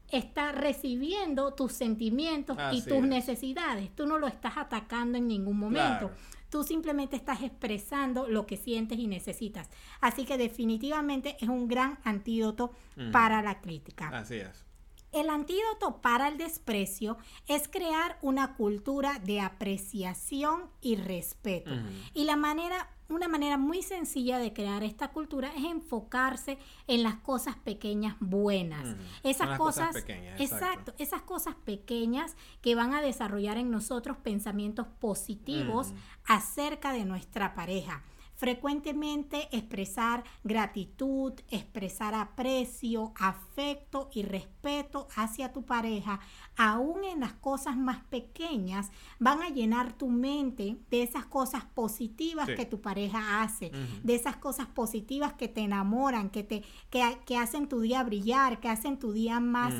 está 0.08 0.52
recibiendo 0.52 1.54
tus 1.54 1.72
sentimientos 1.72 2.56
y 2.72 2.82
tus 2.82 3.02
necesidades. 3.02 3.94
Tú 3.96 4.06
no 4.06 4.18
lo 4.18 4.26
estás 4.26 4.56
atacando 4.56 5.18
en 5.18 5.26
ningún 5.26 5.58
momento. 5.58 6.10
Tú 6.52 6.64
simplemente 6.64 7.16
estás 7.16 7.42
expresando 7.42 8.28
lo 8.28 8.44
que 8.44 8.58
sientes 8.58 8.98
y 8.98 9.06
necesitas. 9.06 9.70
Así 10.02 10.26
que 10.26 10.36
definitivamente 10.36 11.38
es 11.40 11.48
un 11.48 11.66
gran 11.66 11.98
antídoto 12.04 12.72
para 13.10 13.40
la 13.40 13.62
crítica. 13.62 14.10
Así 14.10 14.34
es. 14.34 14.66
El 15.12 15.30
antídoto 15.30 16.02
para 16.02 16.28
el 16.28 16.36
desprecio 16.36 17.16
es 17.48 17.68
crear 17.68 18.18
una 18.20 18.54
cultura 18.54 19.18
de 19.18 19.40
apreciación 19.40 20.68
y 20.82 20.96
respeto. 20.96 21.70
Y 22.12 22.24
la 22.24 22.36
manera, 22.36 22.90
una 23.12 23.28
manera 23.28 23.58
muy 23.58 23.82
sencilla 23.82 24.38
de 24.38 24.52
crear 24.52 24.82
esta 24.82 25.08
cultura 25.08 25.52
es 25.56 25.64
enfocarse 25.64 26.58
en 26.86 27.02
las 27.02 27.16
cosas 27.16 27.56
pequeñas 27.56 28.16
buenas. 28.20 28.96
Esas 29.22 29.58
cosas, 29.58 29.92
pequeñas, 29.94 30.40
exacto. 30.40 30.94
esas 30.98 31.22
cosas 31.22 31.54
pequeñas 31.64 32.36
que 32.60 32.74
van 32.74 32.94
a 32.94 33.02
desarrollar 33.02 33.56
en 33.58 33.70
nosotros 33.70 34.16
pensamientos 34.16 34.86
positivos 35.00 35.92
acerca 36.26 36.92
de 36.92 37.04
nuestra 37.04 37.54
pareja 37.54 38.02
Frecuentemente 38.42 39.48
expresar 39.56 40.24
gratitud, 40.42 41.32
expresar 41.48 42.12
aprecio, 42.12 43.12
afecto 43.14 44.10
y 44.12 44.24
respeto 44.24 45.06
hacia 45.14 45.52
tu 45.52 45.64
pareja, 45.64 46.18
aún 46.56 47.04
en 47.04 47.20
las 47.20 47.34
cosas 47.34 47.76
más 47.76 48.00
pequeñas, 48.06 48.90
van 49.20 49.42
a 49.42 49.48
llenar 49.50 49.92
tu 49.92 50.08
mente 50.08 50.76
de 50.90 51.04
esas 51.04 51.24
cosas 51.24 51.64
positivas 51.66 52.48
que 52.48 52.66
tu 52.66 52.80
pareja 52.80 53.44
hace, 53.44 53.70
de 54.02 54.16
esas 54.16 54.38
cosas 54.38 54.66
positivas 54.66 55.34
que 55.34 55.46
te 55.46 55.60
enamoran, 55.60 56.28
que, 56.28 56.42
te, 56.42 56.64
que, 56.90 57.36
hacen 57.36 57.68
tu 57.68 57.78
día 57.78 58.02
brillar, 58.02 58.58
que 58.58 58.68
hacen 58.68 58.98
tu 58.98 59.12
día 59.12 59.38
más 59.38 59.72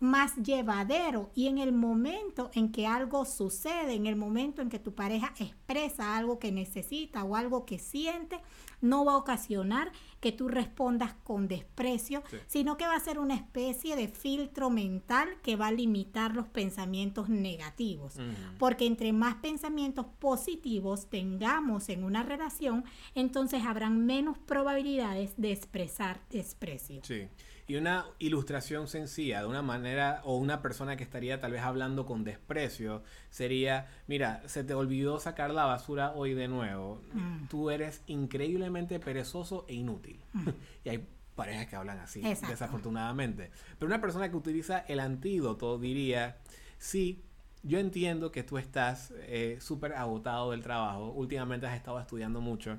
más 0.00 0.36
llevadero 0.36 1.30
y 1.34 1.46
en 1.46 1.58
el 1.58 1.72
momento 1.72 2.50
en 2.54 2.70
que 2.70 2.86
algo 2.86 3.24
sucede, 3.24 3.94
en 3.94 4.06
el 4.06 4.16
momento 4.16 4.62
en 4.62 4.68
que 4.68 4.78
tu 4.78 4.94
pareja 4.94 5.32
expresa 5.38 6.16
algo 6.16 6.38
que 6.38 6.52
necesita 6.52 7.24
o 7.24 7.36
algo 7.36 7.64
que 7.64 7.78
siente, 7.78 8.40
no 8.80 9.04
va 9.04 9.12
a 9.12 9.16
ocasionar 9.16 9.90
que 10.20 10.32
tú 10.32 10.48
respondas 10.48 11.14
con 11.24 11.48
desprecio, 11.48 12.22
sino 12.46 12.76
que 12.76 12.86
va 12.86 12.94
a 12.94 13.00
ser 13.00 13.18
una 13.18 13.34
especie 13.34 13.96
de 13.96 14.08
filtro 14.08 14.70
mental 14.70 15.28
que 15.42 15.56
va 15.56 15.68
a 15.68 15.72
limitar 15.72 16.34
los 16.34 16.48
pensamientos 16.48 17.28
negativos. 17.28 18.14
Porque 18.58 18.86
entre 18.86 19.12
más 19.12 19.36
pensamientos 19.36 20.06
positivos 20.18 21.08
tengamos 21.08 21.88
en 21.88 22.04
una 22.04 22.22
relación, 22.22 22.84
entonces 23.14 23.64
habrán 23.64 24.04
menos 24.04 24.38
probabilidades 24.38 25.34
de 25.36 25.52
expresar 25.52 26.20
desprecio. 26.30 27.00
Sí. 27.04 27.28
Y 27.68 27.74
una 27.74 28.06
ilustración 28.20 28.86
sencilla 28.86 29.40
de 29.40 29.46
una 29.46 29.62
manera 29.62 30.20
o 30.24 30.36
una 30.36 30.62
persona 30.62 30.96
que 30.96 31.02
estaría 31.02 31.40
tal 31.40 31.50
vez 31.50 31.62
hablando 31.62 32.06
con 32.06 32.22
desprecio 32.22 33.02
sería, 33.28 33.88
mira, 34.06 34.42
se 34.46 34.62
te 34.62 34.72
olvidó 34.72 35.18
sacar 35.18 35.50
la 35.50 35.64
basura 35.64 36.12
hoy 36.12 36.34
de 36.34 36.46
nuevo. 36.46 37.02
Mm. 37.12 37.46
Tú 37.48 37.70
eres 37.70 38.02
increíblemente 38.06 39.00
perezoso 39.00 39.64
e 39.68 39.74
inútil. 39.74 40.20
Mm. 40.32 40.48
y 40.84 40.88
hay 40.90 41.06
parejas 41.34 41.66
que 41.66 41.76
hablan 41.76 41.98
así, 41.98 42.22
desafortunadamente. 42.22 43.50
Pero 43.78 43.88
una 43.88 44.00
persona 44.00 44.30
que 44.30 44.36
utiliza 44.36 44.78
el 44.88 45.00
antídoto 45.00 45.78
diría, 45.78 46.38
sí, 46.78 47.22
yo 47.62 47.78
entiendo 47.78 48.30
que 48.30 48.44
tú 48.44 48.58
estás 48.58 49.12
eh, 49.18 49.58
súper 49.60 49.92
agotado 49.94 50.52
del 50.52 50.62
trabajo, 50.62 51.12
últimamente 51.12 51.66
has 51.66 51.76
estado 51.76 52.00
estudiando 52.00 52.40
mucho, 52.40 52.78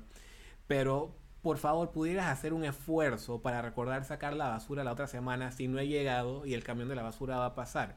pero 0.66 1.14
por 1.42 1.58
favor 1.58 1.90
pudieras 1.90 2.26
hacer 2.26 2.52
un 2.52 2.64
esfuerzo 2.64 3.40
para 3.40 3.62
recordar 3.62 4.04
sacar 4.04 4.34
la 4.34 4.48
basura 4.48 4.84
la 4.84 4.92
otra 4.92 5.06
semana 5.06 5.52
si 5.52 5.68
no 5.68 5.78
he 5.78 5.86
llegado 5.86 6.44
y 6.46 6.54
el 6.54 6.64
camión 6.64 6.88
de 6.88 6.96
la 6.96 7.02
basura 7.02 7.38
va 7.38 7.46
a 7.46 7.54
pasar. 7.54 7.96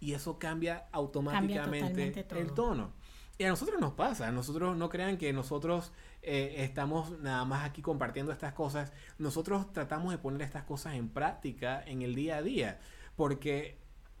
Y 0.00 0.14
eso 0.14 0.38
cambia 0.38 0.86
automáticamente 0.90 2.26
el 2.30 2.52
tono. 2.52 2.92
Y 3.38 3.44
a 3.44 3.48
nosotros 3.48 3.80
nos 3.80 3.92
pasa, 3.92 4.30
nosotros 4.30 4.76
no 4.76 4.88
crean 4.88 5.16
que 5.16 5.32
nosotros 5.32 5.92
eh, 6.22 6.56
estamos 6.58 7.18
nada 7.20 7.44
más 7.44 7.64
aquí 7.64 7.82
compartiendo 7.82 8.30
estas 8.30 8.52
cosas, 8.52 8.92
nosotros 9.18 9.72
tratamos 9.72 10.12
de 10.12 10.18
poner 10.18 10.42
estas 10.42 10.64
cosas 10.64 10.94
en 10.94 11.08
práctica 11.08 11.82
en 11.84 12.02
el 12.02 12.14
día 12.14 12.36
a 12.36 12.42
día, 12.42 12.80
porque 13.16 13.78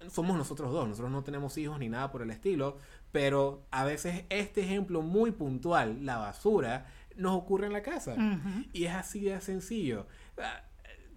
somos 0.08 0.36
nosotros 0.36 0.72
dos, 0.72 0.88
nosotros 0.88 1.12
no 1.12 1.22
tenemos 1.22 1.56
hijos 1.58 1.78
ni 1.78 1.88
nada 1.88 2.10
por 2.10 2.22
el 2.22 2.30
estilo, 2.30 2.78
pero 3.12 3.66
a 3.70 3.84
veces 3.84 4.24
este 4.30 4.62
ejemplo 4.62 5.02
muy 5.02 5.30
puntual, 5.30 6.04
la 6.04 6.16
basura, 6.16 6.86
nos 7.16 7.36
ocurre 7.36 7.66
en 7.66 7.72
la 7.72 7.82
casa. 7.82 8.16
Y 8.72 8.84
es 8.84 8.94
así 8.94 9.20
de 9.20 9.40
sencillo. 9.40 10.06
Ah, 10.38 10.64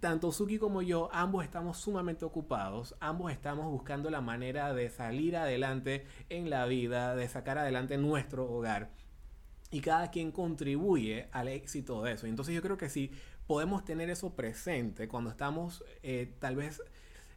tanto 0.00 0.30
Suki 0.30 0.58
como 0.58 0.82
yo, 0.82 1.08
ambos 1.12 1.44
estamos 1.44 1.78
sumamente 1.78 2.24
ocupados, 2.24 2.94
ambos 3.00 3.32
estamos 3.32 3.66
buscando 3.70 4.10
la 4.10 4.20
manera 4.20 4.74
de 4.74 4.90
salir 4.90 5.36
adelante 5.36 6.06
en 6.28 6.50
la 6.50 6.66
vida, 6.66 7.16
de 7.16 7.28
sacar 7.28 7.58
adelante 7.58 7.96
nuestro 7.98 8.50
hogar. 8.50 8.92
Y 9.70 9.80
cada 9.80 10.10
quien 10.10 10.30
contribuye 10.32 11.28
al 11.32 11.48
éxito 11.48 12.02
de 12.02 12.12
eso. 12.12 12.26
Entonces 12.26 12.54
yo 12.54 12.62
creo 12.62 12.76
que 12.76 12.88
si 12.88 13.10
podemos 13.46 13.84
tener 13.84 14.10
eso 14.10 14.34
presente 14.34 15.08
cuando 15.08 15.30
estamos 15.30 15.84
eh, 16.02 16.36
tal 16.38 16.56
vez 16.56 16.82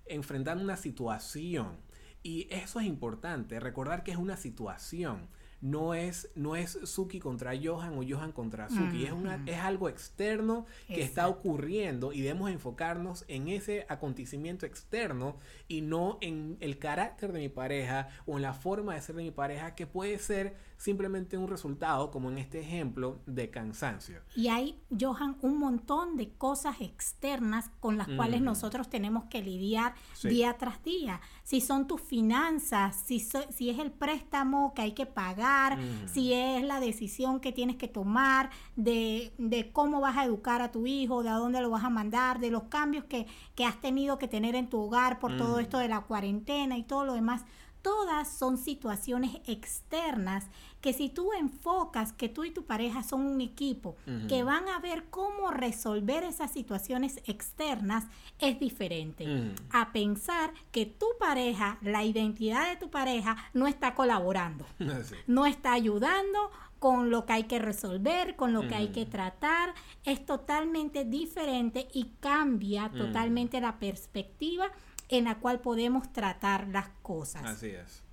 enfrentando 0.05 0.63
una 0.63 0.77
situación. 0.77 1.77
Y 2.21 2.47
eso 2.51 2.79
es 2.79 2.85
importante, 2.85 3.59
recordar 3.59 4.03
que 4.03 4.11
es 4.11 4.17
una 4.17 4.35
situación 4.35 5.29
no 5.61 5.93
es, 5.93 6.29
no 6.35 6.55
es 6.55 6.79
Suki 6.83 7.19
contra 7.19 7.53
Johan 7.61 7.97
o 7.97 8.03
Johan 8.07 8.31
contra 8.31 8.69
Suki, 8.69 9.05
es, 9.05 9.11
una, 9.11 9.43
es 9.45 9.57
algo 9.57 9.89
externo 9.89 10.65
que 10.87 11.01
está 11.01 11.27
ocurriendo 11.27 12.13
y 12.13 12.21
debemos 12.21 12.49
enfocarnos 12.49 13.25
en 13.27 13.49
ese 13.49 13.85
acontecimiento 13.89 14.65
externo 14.65 15.35
y 15.67 15.81
no 15.81 16.17
en 16.21 16.57
el 16.59 16.79
carácter 16.79 17.33
de 17.33 17.39
mi 17.39 17.49
pareja 17.49 18.09
o 18.25 18.37
en 18.37 18.41
la 18.41 18.53
forma 18.53 18.95
de 18.95 19.01
ser 19.01 19.15
de 19.15 19.23
mi 19.23 19.31
pareja 19.31 19.75
que 19.75 19.85
puede 19.85 20.17
ser 20.19 20.55
simplemente 20.79 21.37
un 21.37 21.49
resultado, 21.49 22.09
como 22.09 22.31
en 22.31 22.37
este 22.37 22.61
ejemplo, 22.61 23.19
de 23.25 23.49
cansancio. 23.49 24.21
Y 24.33 24.47
hay, 24.47 24.79
Johan, 24.97 25.37
un 25.41 25.57
montón 25.57 26.15
de 26.15 26.29
cosas 26.31 26.79
externas 26.79 27.69
con 27.81 27.97
las 27.97 28.07
cuales 28.07 28.41
nosotros 28.41 28.89
tenemos 28.89 29.25
que 29.25 29.43
lidiar 29.43 29.93
día 30.23 30.57
tras 30.57 30.81
día. 30.81 31.19
Si 31.43 31.59
son 31.59 31.85
tus 31.85 31.99
finanzas, 31.99 32.95
si, 32.95 33.19
si 33.19 33.69
es 33.69 33.77
el 33.77 33.91
préstamo 33.91 34.73
que 34.73 34.83
hay 34.83 34.93
que 34.93 35.05
pagar, 35.05 35.77
si 36.05 36.31
es 36.33 36.63
la 36.63 36.79
decisión 36.79 37.41
que 37.41 37.51
tienes 37.51 37.75
que 37.75 37.89
tomar 37.89 38.49
de, 38.77 39.33
de, 39.37 39.73
cómo 39.73 39.99
vas 39.99 40.15
a 40.15 40.23
educar 40.23 40.61
a 40.61 40.71
tu 40.71 40.87
hijo, 40.87 41.23
de 41.23 41.29
a 41.29 41.33
dónde 41.33 41.59
lo 41.59 41.69
vas 41.69 41.83
a 41.83 41.89
mandar, 41.89 42.39
de 42.39 42.51
los 42.51 42.63
cambios 42.63 43.03
que, 43.03 43.27
que 43.53 43.65
has 43.65 43.81
tenido 43.81 44.17
que 44.17 44.29
tener 44.29 44.55
en 44.55 44.69
tu 44.69 44.79
hogar 44.79 45.19
por 45.19 45.35
todo 45.35 45.59
esto 45.59 45.77
de 45.77 45.89
la 45.89 45.99
cuarentena 46.01 46.77
y 46.77 46.83
todo 46.83 47.03
lo 47.03 47.15
demás 47.15 47.43
todas 47.81 48.27
son 48.27 48.57
situaciones 48.57 49.37
externas 49.45 50.45
que 50.81 50.93
si 50.93 51.09
tú 51.09 51.33
enfocas 51.33 52.13
que 52.13 52.29
tú 52.29 52.45
y 52.45 52.51
tu 52.51 52.63
pareja 52.65 53.03
son 53.03 53.25
un 53.25 53.41
equipo, 53.41 53.97
que 54.27 54.43
van 54.43 54.67
a 54.69 54.79
ver 54.79 55.05
cómo 55.09 55.51
resolver 55.51 56.23
esas 56.23 56.51
situaciones 56.51 57.21
externas, 57.25 58.05
es 58.39 58.59
diferente. 58.59 59.53
A 59.71 59.91
pensar 59.91 60.53
que 60.71 60.85
tu 60.85 61.07
pareja, 61.19 61.77
la 61.81 62.03
identidad 62.03 62.69
de 62.69 62.77
tu 62.77 62.89
pareja, 62.89 63.35
no 63.53 63.67
está 63.67 63.93
colaborando, 63.93 64.65
no 65.27 65.45
está 65.45 65.73
ayudando 65.73 66.49
con 66.79 67.09
lo 67.09 67.25
que 67.25 67.33
hay 67.33 67.43
que 67.43 67.59
resolver, 67.59 68.37
con 68.37 68.53
lo 68.53 68.67
que 68.67 68.75
hay 68.75 68.87
que 68.89 69.05
tratar, 69.05 69.73
es 70.05 70.25
totalmente 70.25 71.03
diferente 71.03 71.89
y 71.93 72.11
cambia 72.21 72.89
totalmente 72.89 73.59
la 73.59 73.79
perspectiva 73.79 74.71
en 75.09 75.25
la 75.25 75.39
cual 75.39 75.59
podemos 75.59 76.11
tratar 76.13 76.67
las 76.67 76.89
cosas. 77.01 77.43
Así 77.45 77.67
es. 77.67 78.03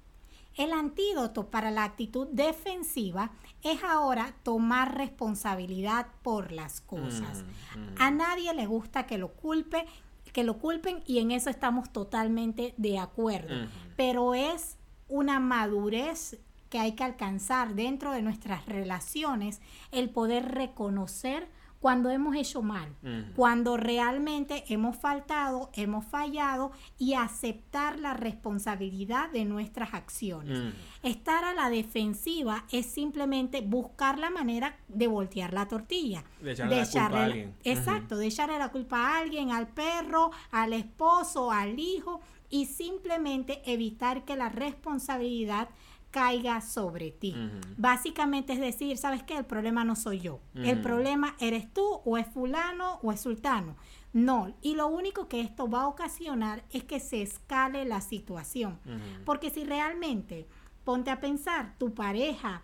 El 0.56 0.72
antídoto 0.72 1.50
para 1.50 1.70
la 1.70 1.84
actitud 1.84 2.28
defensiva 2.32 3.30
es 3.62 3.84
ahora 3.84 4.34
tomar 4.42 4.96
responsabilidad 4.96 6.06
por 6.22 6.50
las 6.50 6.80
cosas. 6.80 7.44
Mm, 7.76 7.80
mm. 7.80 7.94
A 7.98 8.10
nadie 8.10 8.54
le 8.54 8.66
gusta 8.66 9.06
que 9.06 9.18
lo 9.18 9.32
culpe, 9.32 9.84
que 10.32 10.44
lo 10.44 10.58
culpen 10.58 11.02
y 11.06 11.18
en 11.18 11.30
eso 11.30 11.50
estamos 11.50 11.92
totalmente 11.92 12.72
de 12.78 12.98
acuerdo. 12.98 13.68
Pero 13.96 14.34
es 14.34 14.78
una 15.08 15.40
madurez 15.40 16.38
que 16.70 16.78
hay 16.78 16.92
que 16.92 17.04
alcanzar 17.04 17.74
dentro 17.74 18.12
de 18.12 18.22
nuestras 18.22 18.66
relaciones 18.66 19.60
el 19.92 20.10
poder 20.10 20.52
reconocer 20.52 21.48
cuando 21.86 22.10
hemos 22.10 22.34
hecho 22.34 22.62
mal, 22.62 22.92
cuando 23.36 23.76
realmente 23.76 24.64
hemos 24.66 24.96
faltado, 24.96 25.70
hemos 25.72 26.04
fallado 26.04 26.72
y 26.98 27.14
aceptar 27.14 28.00
la 28.00 28.12
responsabilidad 28.12 29.30
de 29.30 29.44
nuestras 29.44 29.94
acciones. 29.94 30.74
Estar 31.04 31.44
a 31.44 31.54
la 31.54 31.70
defensiva 31.70 32.64
es 32.72 32.86
simplemente 32.86 33.60
buscar 33.60 34.18
la 34.18 34.30
manera 34.30 34.76
de 34.88 35.06
voltear 35.06 35.52
la 35.52 35.68
tortilla. 35.68 36.24
De 36.40 36.50
echarle, 36.50 36.76
la 36.76 36.84
culpa 36.84 37.20
a 37.20 37.24
alguien. 37.24 37.54
Exacto, 37.62 38.16
de 38.16 38.26
echarle 38.26 38.58
la 38.58 38.72
culpa 38.72 38.98
a 38.98 39.18
alguien, 39.18 39.52
al 39.52 39.68
perro, 39.68 40.32
al 40.50 40.72
esposo, 40.72 41.52
al 41.52 41.78
hijo 41.78 42.20
y 42.50 42.66
simplemente 42.66 43.62
evitar 43.64 44.24
que 44.24 44.34
la 44.34 44.48
responsabilidad 44.48 45.68
caiga 46.10 46.60
sobre 46.60 47.10
ti. 47.10 47.34
Básicamente 47.76 48.52
es 48.52 48.60
decir, 48.60 48.96
¿sabes 48.96 49.22
qué? 49.22 49.36
El 49.36 49.44
problema 49.44 49.84
no 49.84 49.96
soy 49.96 50.20
yo. 50.20 50.40
El 50.54 50.80
problema 50.80 51.36
eres 51.40 51.72
tú 51.72 52.00
o 52.04 52.16
es 52.16 52.26
fulano 52.26 52.98
o 53.02 53.12
es 53.12 53.20
sultano. 53.20 53.76
No, 54.12 54.54
y 54.62 54.74
lo 54.76 54.86
único 54.86 55.28
que 55.28 55.40
esto 55.40 55.68
va 55.68 55.82
a 55.82 55.88
ocasionar 55.88 56.64
es 56.70 56.84
que 56.84 57.00
se 57.00 57.20
escale 57.20 57.84
la 57.84 58.00
situación. 58.00 58.78
Porque 59.24 59.50
si 59.50 59.64
realmente, 59.64 60.46
ponte 60.84 61.10
a 61.10 61.20
pensar, 61.20 61.74
tu 61.78 61.92
pareja 61.92 62.62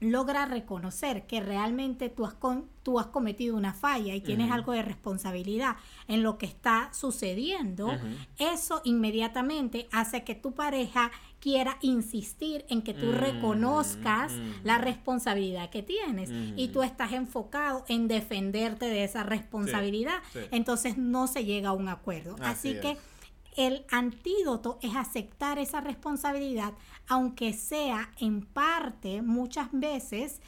logra 0.00 0.44
reconocer 0.44 1.26
que 1.26 1.40
realmente 1.40 2.08
tú 2.10 2.26
has, 2.26 2.34
con, 2.34 2.68
tú 2.82 2.98
has 2.98 3.06
cometido 3.06 3.56
una 3.56 3.72
falla 3.72 4.14
y 4.14 4.20
tienes 4.20 4.50
algo 4.50 4.72
de 4.72 4.82
responsabilidad 4.82 5.76
en 6.06 6.22
lo 6.22 6.36
que 6.36 6.46
está 6.46 6.90
sucediendo, 6.92 7.92
eso 8.38 8.82
inmediatamente 8.84 9.88
hace 9.92 10.24
que 10.24 10.34
tu 10.34 10.52
pareja 10.52 11.10
quiera 11.40 11.78
insistir 11.80 12.64
en 12.68 12.82
que 12.82 12.94
tú 12.94 13.12
reconozcas 13.12 14.32
la 14.64 14.78
responsabilidad 14.78 15.70
que 15.70 15.82
tienes 15.82 16.30
y 16.56 16.68
tú 16.68 16.82
estás 16.82 17.12
enfocado 17.12 17.84
en 17.88 18.08
defenderte 18.08 18.86
de 18.86 19.04
esa 19.04 19.22
responsabilidad, 19.22 20.22
entonces 20.50 20.98
no 20.98 21.26
se 21.26 21.44
llega 21.44 21.70
a 21.70 21.72
un 21.72 21.88
acuerdo. 21.88 22.36
Así, 22.40 22.80
que 22.80 22.96
el 23.56 23.86
antídoto 23.90 24.78
es 24.82 24.94
aceptar 24.94 25.58
esa 25.58 25.80
responsabilidad, 25.80 26.74
aunque 27.08 27.52
sea 27.52 28.10
en 28.18 28.42
parte, 28.42 29.22
muchas 29.22 29.68
veces, 29.72 30.40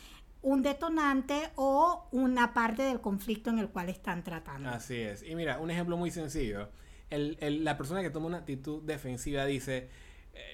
un 0.42 0.62
detonante 0.62 1.50
o 1.56 2.06
una 2.12 2.54
parte 2.54 2.82
del 2.82 3.00
conflicto 3.00 3.50
en 3.50 3.58
el 3.58 3.68
cual 3.68 3.88
están 3.88 4.22
tratando. 4.22 4.68
Así 4.68 4.96
es. 4.96 5.22
Y 5.22 5.34
mira, 5.34 5.58
un 5.58 5.70
ejemplo 5.70 5.96
muy 5.96 6.10
sencillo. 6.10 6.68
la 7.10 7.76
persona 7.76 8.02
que 8.02 8.10
toma 8.10 8.26
una 8.26 8.38
actitud 8.38 8.82
defensiva 8.82 9.44
dice, 9.46 9.88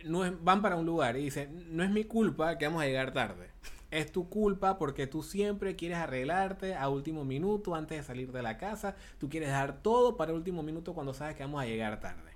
no 0.05 0.25
es, 0.25 0.33
van 0.43 0.63
para 0.63 0.77
un 0.77 0.87
lugar 0.87 1.17
y 1.17 1.25
dice, 1.25 1.49
no 1.69 1.83
es 1.83 1.91
mi 1.91 2.05
culpa 2.05 2.59
que 2.59 2.67
vamos 2.67 2.83
a 2.83 2.87
llegar 2.87 3.13
tarde. 3.13 3.51
Es 3.91 4.11
tu 4.11 4.29
culpa 4.29 4.77
porque 4.77 5.07
tú 5.07 5.23
siempre 5.23 5.77
quieres 5.77 5.99
arreglarte 5.99 6.75
a 6.75 6.89
último 6.89 7.25
minuto 7.25 7.75
antes 7.75 7.99
de 7.99 8.05
salir 8.05 8.33
de 8.33 8.43
la 8.43 8.59
casa. 8.59 8.97
Tú 9.19 9.29
quieres 9.29 9.51
dar 9.51 9.83
todo 9.83 10.17
para 10.17 10.33
el 10.33 10.39
último 10.39 10.63
minuto 10.63 10.95
cuando 10.95 11.15
sabes 11.15 11.37
que 11.37 11.45
vamos 11.45 11.63
a 11.63 11.67
llegar 11.67 12.01
tarde. 12.01 12.33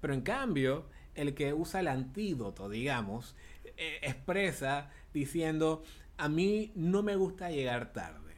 Pero 0.00 0.14
en 0.14 0.22
cambio, 0.22 0.86
el 1.14 1.34
que 1.34 1.54
usa 1.54 1.80
el 1.80 1.88
antídoto, 1.88 2.68
digamos, 2.68 3.36
eh, 3.76 4.00
expresa 4.02 4.90
diciendo, 5.14 5.84
a 6.16 6.28
mí 6.28 6.72
no 6.74 7.02
me 7.02 7.14
gusta 7.16 7.50
llegar 7.50 7.92
tarde. 7.92 8.34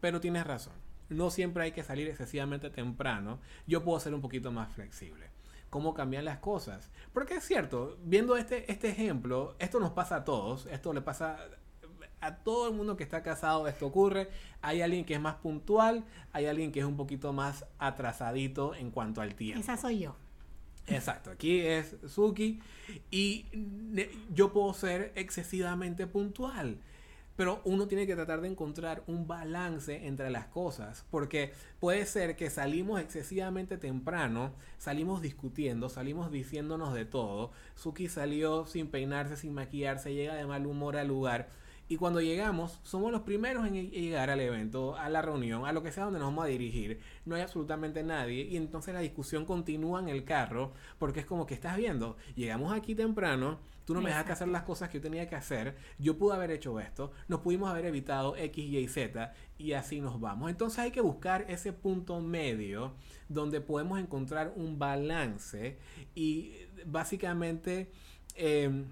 Pero 0.00 0.20
tienes 0.20 0.46
razón, 0.46 0.74
no 1.08 1.30
siempre 1.30 1.64
hay 1.64 1.72
que 1.72 1.82
salir 1.82 2.08
excesivamente 2.08 2.70
temprano. 2.70 3.40
Yo 3.66 3.84
puedo 3.84 4.00
ser 4.00 4.14
un 4.14 4.20
poquito 4.20 4.50
más 4.52 4.72
flexible. 4.72 5.29
¿Cómo 5.70 5.94
cambian 5.94 6.24
las 6.24 6.38
cosas? 6.38 6.90
Porque 7.12 7.34
es 7.34 7.44
cierto, 7.44 7.96
viendo 8.04 8.36
este, 8.36 8.70
este 8.70 8.88
ejemplo, 8.88 9.54
esto 9.58 9.80
nos 9.80 9.92
pasa 9.92 10.16
a 10.16 10.24
todos, 10.24 10.66
esto 10.66 10.92
le 10.92 11.00
pasa 11.00 11.38
a 12.20 12.36
todo 12.36 12.68
el 12.68 12.74
mundo 12.74 12.96
que 12.96 13.04
está 13.04 13.22
casado 13.22 13.66
esto 13.66 13.86
ocurre. 13.86 14.28
Hay 14.62 14.82
alguien 14.82 15.04
que 15.04 15.14
es 15.14 15.20
más 15.20 15.36
puntual, 15.36 16.04
hay 16.32 16.46
alguien 16.46 16.72
que 16.72 16.80
es 16.80 16.86
un 16.86 16.96
poquito 16.96 17.32
más 17.32 17.64
atrasadito 17.78 18.74
en 18.74 18.90
cuanto 18.90 19.20
al 19.20 19.34
tiempo. 19.34 19.60
Esa 19.60 19.76
soy 19.76 20.00
yo. 20.00 20.16
Exacto, 20.86 21.30
aquí 21.30 21.60
es 21.60 21.96
Suki 22.06 22.60
y 23.10 23.46
yo 24.32 24.52
puedo 24.52 24.74
ser 24.74 25.12
excesivamente 25.14 26.06
puntual, 26.06 26.80
pero 27.40 27.62
uno 27.64 27.88
tiene 27.88 28.06
que 28.06 28.14
tratar 28.14 28.42
de 28.42 28.48
encontrar 28.48 29.02
un 29.06 29.26
balance 29.26 30.06
entre 30.06 30.28
las 30.28 30.48
cosas, 30.48 31.06
porque 31.10 31.54
puede 31.78 32.04
ser 32.04 32.36
que 32.36 32.50
salimos 32.50 33.00
excesivamente 33.00 33.78
temprano, 33.78 34.52
salimos 34.76 35.22
discutiendo, 35.22 35.88
salimos 35.88 36.30
diciéndonos 36.30 36.92
de 36.92 37.06
todo, 37.06 37.50
Suki 37.76 38.10
salió 38.10 38.66
sin 38.66 38.88
peinarse, 38.88 39.38
sin 39.38 39.54
maquillarse, 39.54 40.12
llega 40.12 40.34
de 40.34 40.44
mal 40.44 40.66
humor 40.66 40.98
al 40.98 41.08
lugar 41.08 41.48
y 41.90 41.96
cuando 41.96 42.20
llegamos, 42.20 42.78
somos 42.84 43.10
los 43.10 43.22
primeros 43.22 43.66
en 43.66 43.90
llegar 43.90 44.30
al 44.30 44.38
evento, 44.38 44.94
a 44.96 45.08
la 45.08 45.22
reunión, 45.22 45.66
a 45.66 45.72
lo 45.72 45.82
que 45.82 45.90
sea 45.90 46.04
donde 46.04 46.20
nos 46.20 46.28
vamos 46.28 46.44
a 46.44 46.46
dirigir. 46.46 47.00
No 47.24 47.34
hay 47.34 47.42
absolutamente 47.42 48.04
nadie. 48.04 48.42
Y 48.44 48.56
entonces 48.56 48.94
la 48.94 49.00
discusión 49.00 49.44
continúa 49.44 49.98
en 49.98 50.08
el 50.08 50.22
carro, 50.22 50.72
porque 51.00 51.18
es 51.18 51.26
como 51.26 51.46
que 51.46 51.54
estás 51.54 51.76
viendo, 51.76 52.16
llegamos 52.36 52.72
aquí 52.72 52.94
temprano, 52.94 53.58
tú 53.90 53.94
no 53.94 54.02
me 54.02 54.10
dejaste 54.10 54.30
hacer 54.30 54.46
las 54.46 54.62
cosas 54.62 54.88
que 54.88 54.98
yo 54.98 55.02
tenía 55.02 55.28
que 55.28 55.34
hacer, 55.34 55.76
yo 55.98 56.16
pude 56.16 56.36
haber 56.36 56.52
hecho 56.52 56.78
esto, 56.78 57.10
nos 57.26 57.40
pudimos 57.40 57.68
haber 57.68 57.86
evitado 57.86 58.36
X, 58.36 58.64
Y, 58.64 58.86
Z, 58.86 59.32
y 59.58 59.72
así 59.72 60.00
nos 60.00 60.20
vamos. 60.20 60.48
Entonces 60.48 60.78
hay 60.78 60.92
que 60.92 61.00
buscar 61.00 61.44
ese 61.48 61.72
punto 61.72 62.20
medio 62.20 62.94
donde 63.28 63.60
podemos 63.60 63.98
encontrar 63.98 64.52
un 64.54 64.78
balance 64.78 65.76
y 66.14 66.54
básicamente... 66.86 67.90
Eh, 68.36 68.84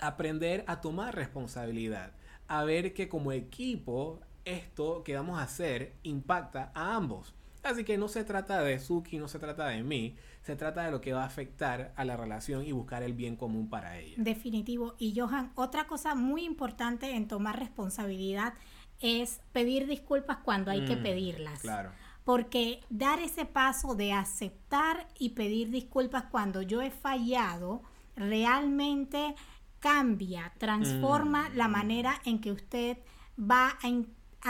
aprender 0.00 0.64
a 0.66 0.80
tomar 0.80 1.14
responsabilidad, 1.14 2.12
a 2.48 2.64
ver 2.64 2.94
que 2.94 3.08
como 3.08 3.32
equipo 3.32 4.20
esto 4.46 5.04
que 5.04 5.14
vamos 5.14 5.38
a 5.38 5.42
hacer 5.42 5.94
impacta 6.02 6.72
a 6.74 6.96
ambos. 6.96 7.34
Así 7.62 7.84
que 7.84 7.98
no 7.98 8.08
se 8.08 8.24
trata 8.24 8.62
de 8.62 8.78
Suki, 8.78 9.18
no 9.18 9.28
se 9.28 9.38
trata 9.38 9.66
de 9.68 9.82
mí, 9.82 10.16
se 10.42 10.56
trata 10.56 10.84
de 10.84 10.90
lo 10.90 11.00
que 11.00 11.12
va 11.12 11.22
a 11.22 11.26
afectar 11.26 11.92
a 11.96 12.04
la 12.04 12.16
relación 12.16 12.64
y 12.64 12.72
buscar 12.72 13.02
el 13.02 13.12
bien 13.12 13.36
común 13.36 13.68
para 13.68 13.98
ella. 13.98 14.14
Definitivo. 14.16 14.94
Y 14.98 15.18
Johan, 15.18 15.52
otra 15.54 15.86
cosa 15.86 16.14
muy 16.14 16.44
importante 16.44 17.14
en 17.14 17.28
tomar 17.28 17.58
responsabilidad 17.58 18.54
es 19.00 19.40
pedir 19.52 19.86
disculpas 19.86 20.38
cuando 20.38 20.70
hay 20.70 20.84
que 20.84 20.96
mm, 20.96 21.02
pedirlas. 21.02 21.60
Claro. 21.60 21.90
Porque 22.24 22.80
dar 22.90 23.18
ese 23.20 23.44
paso 23.44 23.94
de 23.94 24.12
aceptar 24.12 25.08
y 25.18 25.30
pedir 25.30 25.70
disculpas 25.70 26.24
cuando 26.24 26.62
yo 26.62 26.82
he 26.82 26.90
fallado 26.90 27.82
realmente 28.16 29.34
cambia, 29.80 30.52
transforma 30.58 31.48
la 31.50 31.68
mm. 31.68 31.72
manera 31.72 32.20
en 32.24 32.40
que 32.40 32.52
usted 32.52 32.98
va 33.38 33.78
a, 33.82 33.88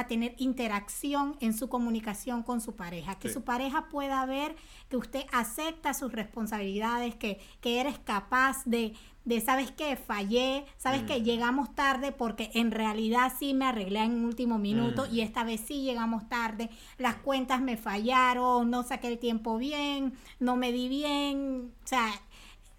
tener 0.07 0.35
interacción 0.39 1.37
en 1.41 1.53
su 1.53 1.69
comunicación 1.69 2.43
con 2.43 2.61
su 2.61 2.77
pareja, 2.77 3.19
que 3.19 3.29
su 3.29 3.43
pareja 3.43 3.89
pueda 3.89 4.25
ver 4.25 4.55
que 4.89 4.97
usted 4.97 5.25
acepta 5.33 5.95
sus 5.95 6.13
responsabilidades, 6.13 7.17
que, 7.17 7.41
que 7.61 7.81
eres 7.81 7.99
capaz 7.99 8.65
de, 8.65 8.95
de, 9.25 9.41
¿sabes 9.41 9.73
qué? 9.73 9.97
Fallé, 9.97 10.65
¿sabes 10.77 11.03
que 11.03 11.21
mm. 11.21 11.25
Llegamos 11.25 11.75
tarde 11.75 12.13
porque 12.13 12.51
en 12.55 12.71
realidad 12.71 13.33
sí 13.39 13.53
me 13.53 13.67
arreglé 13.67 14.01
en 14.01 14.25
último 14.25 14.59
minuto 14.59 15.07
mm. 15.07 15.15
y 15.15 15.21
esta 15.23 15.45
vez 15.45 15.61
sí 15.61 15.83
llegamos 15.83 16.29
tarde, 16.29 16.71
las 16.99 17.17
cuentas 17.17 17.61
me 17.61 17.77
fallaron, 17.77 18.71
no 18.71 18.83
saqué 18.83 19.09
el 19.09 19.19
tiempo 19.19 19.59
bien, 19.59 20.15
no 20.39 20.57
me 20.57 20.73
di 20.73 20.89
bien, 20.89 21.73
o 21.85 21.87
sea, 21.87 22.11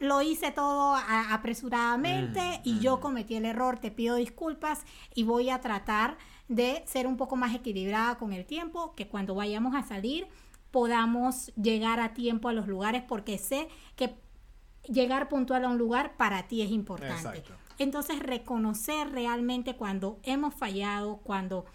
lo 0.02 0.22
hice 0.22 0.52
todo 0.52 0.96
apresuradamente 1.30 2.42
mm, 2.42 2.62
y 2.64 2.80
yo 2.80 2.98
mm. 2.98 3.00
cometí 3.00 3.36
el 3.36 3.46
error, 3.46 3.78
te 3.80 3.92
pido 3.92 4.16
disculpas 4.16 4.84
y 5.14 5.24
voy 5.24 5.52
a 5.52 5.62
tratar 5.62 6.18
de 6.48 6.84
ser 6.88 7.08
un 7.08 7.18
poco 7.18 7.36
más 7.36 7.56
equilibrada 7.56 8.18
con 8.18 8.34
el 8.34 8.46
tiempo, 8.46 8.96
que 8.96 9.08
cuando 9.08 9.36
vayamos 9.36 9.76
a 9.76 9.84
salir 9.84 10.28
podamos 10.72 11.54
llegar 11.56 12.00
a 12.00 12.14
tiempo 12.14 12.50
a 12.50 12.54
los 12.54 12.68
lugares 12.68 13.04
porque 13.08 13.38
sé 13.38 13.68
que 13.96 14.16
llegar 14.88 15.30
puntual 15.30 15.66
a 15.66 15.70
un 15.70 15.78
lugar 15.78 16.18
para 16.18 16.48
ti 16.48 16.62
es 16.62 16.72
importante. 16.72 17.44
Entonces 17.78 18.20
reconocer 18.20 19.12
realmente 19.12 19.76
cuando 19.76 20.20
hemos 20.24 20.56
fallado, 20.56 21.18
cuando 21.18 21.66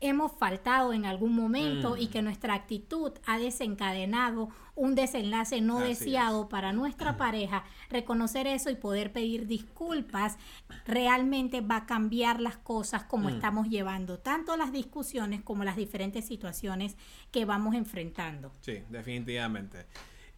hemos 0.00 0.32
faltado 0.32 0.92
en 0.92 1.04
algún 1.04 1.34
momento 1.34 1.96
y 1.96 2.06
mm. 2.06 2.10
que 2.10 2.22
nuestra 2.22 2.54
actitud 2.54 3.12
ha 3.26 3.38
desencadenado 3.38 4.48
un 4.74 4.94
desenlace 4.94 5.60
no 5.60 5.80
deseado 5.80 6.48
para 6.48 6.72
nuestra 6.72 7.16
pareja, 7.16 7.64
reconocer 7.90 8.46
eso 8.46 8.70
y 8.70 8.76
poder 8.76 9.12
pedir 9.12 9.46
disculpas 9.46 10.38
realmente 10.86 11.60
va 11.60 11.76
a 11.76 11.86
cambiar 11.86 12.40
las 12.40 12.56
cosas 12.56 13.04
como 13.04 13.28
mm. 13.28 13.34
estamos 13.34 13.68
llevando, 13.68 14.18
tanto 14.18 14.56
las 14.56 14.72
discusiones 14.72 15.42
como 15.42 15.64
las 15.64 15.76
diferentes 15.76 16.24
situaciones 16.24 16.96
que 17.30 17.44
vamos 17.44 17.74
enfrentando. 17.74 18.52
Sí, 18.60 18.82
definitivamente. 18.88 19.86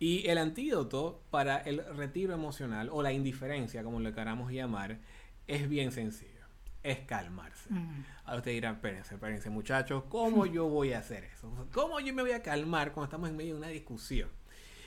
Y 0.00 0.26
el 0.26 0.38
antídoto 0.38 1.22
para 1.30 1.58
el 1.58 1.84
retiro 1.96 2.34
emocional 2.34 2.88
o 2.90 3.02
la 3.02 3.12
indiferencia, 3.12 3.84
como 3.84 4.00
le 4.00 4.12
queramos 4.12 4.50
llamar, 4.50 4.98
es 5.46 5.68
bien 5.68 5.92
sencillo 5.92 6.31
es 6.82 7.00
calmarse. 7.00 7.70
Ahora 8.24 8.38
usted 8.38 8.52
dirá, 8.52 8.70
espérense, 8.70 9.14
espérense 9.14 9.50
muchachos, 9.50 10.04
¿cómo 10.08 10.46
yo 10.46 10.68
voy 10.68 10.92
a 10.92 10.98
hacer 10.98 11.24
eso? 11.24 11.50
¿Cómo 11.72 12.00
yo 12.00 12.14
me 12.14 12.22
voy 12.22 12.32
a 12.32 12.42
calmar 12.42 12.92
cuando 12.92 13.04
estamos 13.04 13.30
en 13.30 13.36
medio 13.36 13.54
de 13.54 13.58
una 13.58 13.68
discusión? 13.68 14.28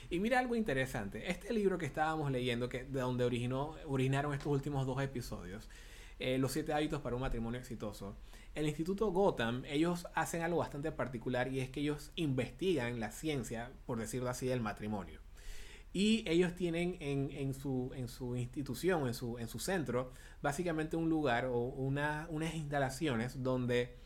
Y 0.08 0.20
mira 0.20 0.38
algo 0.38 0.54
interesante, 0.54 1.30
este 1.30 1.52
libro 1.52 1.78
que 1.78 1.86
estábamos 1.86 2.30
leyendo, 2.30 2.68
que 2.68 2.84
de 2.84 3.00
donde 3.00 3.24
originó, 3.24 3.74
originaron 3.86 4.32
estos 4.34 4.52
últimos 4.52 4.86
dos 4.86 5.02
episodios, 5.02 5.68
eh, 6.18 6.38
Los 6.38 6.52
siete 6.52 6.72
hábitos 6.72 7.02
para 7.02 7.14
un 7.14 7.22
matrimonio 7.22 7.60
exitoso, 7.60 8.16
el 8.54 8.66
Instituto 8.66 9.12
Gotham, 9.12 9.64
ellos 9.66 10.06
hacen 10.14 10.40
algo 10.40 10.58
bastante 10.58 10.90
particular 10.90 11.52
y 11.52 11.60
es 11.60 11.68
que 11.68 11.80
ellos 11.80 12.10
investigan 12.16 13.00
la 13.00 13.10
ciencia, 13.10 13.70
por 13.84 13.98
decirlo 13.98 14.30
así, 14.30 14.46
del 14.46 14.62
matrimonio. 14.62 15.20
Y 15.96 16.28
ellos 16.28 16.54
tienen 16.54 16.98
en, 17.00 17.30
en, 17.32 17.54
su, 17.54 17.90
en 17.94 18.08
su 18.08 18.36
institución, 18.36 19.06
en 19.06 19.14
su, 19.14 19.38
en 19.38 19.48
su 19.48 19.58
centro, 19.58 20.12
básicamente 20.42 20.94
un 20.94 21.08
lugar 21.08 21.46
o 21.46 21.56
una, 21.58 22.26
unas 22.28 22.54
instalaciones 22.54 23.42
donde 23.42 23.96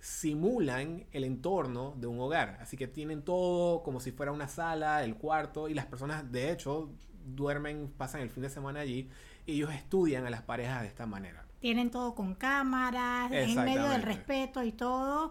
simulan 0.00 1.04
el 1.12 1.24
entorno 1.24 1.92
de 1.98 2.06
un 2.06 2.18
hogar. 2.18 2.56
Así 2.62 2.78
que 2.78 2.88
tienen 2.88 3.20
todo 3.20 3.82
como 3.82 4.00
si 4.00 4.10
fuera 4.10 4.32
una 4.32 4.48
sala, 4.48 5.04
el 5.04 5.16
cuarto, 5.16 5.68
y 5.68 5.74
las 5.74 5.84
personas 5.84 6.32
de 6.32 6.50
hecho 6.50 6.88
duermen, 7.26 7.92
pasan 7.98 8.22
el 8.22 8.30
fin 8.30 8.44
de 8.44 8.48
semana 8.48 8.80
allí, 8.80 9.10
y 9.44 9.52
ellos 9.52 9.74
estudian 9.74 10.24
a 10.24 10.30
las 10.30 10.40
parejas 10.40 10.80
de 10.80 10.88
esta 10.88 11.04
manera. 11.04 11.44
Tienen 11.60 11.90
todo 11.90 12.14
con 12.14 12.34
cámaras, 12.34 13.30
en 13.32 13.54
medio 13.62 13.90
del 13.90 14.02
respeto 14.02 14.64
y 14.64 14.72
todo, 14.72 15.30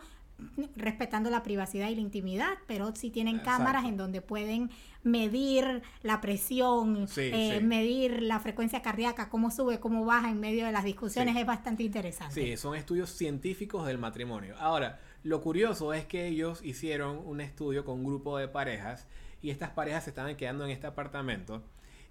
respetando 0.76 1.30
la 1.30 1.44
privacidad 1.44 1.90
y 1.90 1.96
la 1.96 2.02
intimidad, 2.02 2.54
pero 2.68 2.96
sí 2.96 3.10
tienen 3.10 3.40
cámaras 3.40 3.86
en 3.86 3.98
donde 3.98 4.22
pueden 4.22 4.70
medir 5.04 5.82
la 6.04 6.22
presión, 6.22 7.08
eh, 7.18 7.60
medir 7.62 8.22
la 8.22 8.40
frecuencia 8.40 8.82
cardíaca, 8.82 9.30
cómo 9.30 9.52
sube, 9.52 9.80
cómo 9.80 10.06
baja 10.06 10.30
en 10.30 10.40
medio 10.40 10.66
de 10.66 10.72
las 10.72 10.84
discusiones, 10.84 11.36
es 11.36 11.46
bastante 11.46 11.84
interesante. 11.84 12.34
Sí, 12.34 12.58
son 12.58 12.76
estudios 12.76 13.10
científicos 13.10 13.86
del 13.86 13.98
matrimonio. 13.98 14.56
Ahora, 14.60 15.00
lo 15.24 15.42
curioso 15.42 15.94
es 15.94 16.06
que 16.06 16.28
ellos 16.28 16.62
hicieron 16.64 17.22
un 17.26 17.42
estudio 17.42 17.86
con 17.86 18.00
un 18.00 18.06
grupo 18.06 18.38
de 18.38 18.48
parejas 18.48 19.08
y 19.42 19.50
estas 19.50 19.72
parejas 19.72 20.04
se 20.04 20.12
estaban 20.12 20.36
quedando 20.36 20.66
en 20.66 20.72
este 20.72 20.88
apartamento 20.88 21.64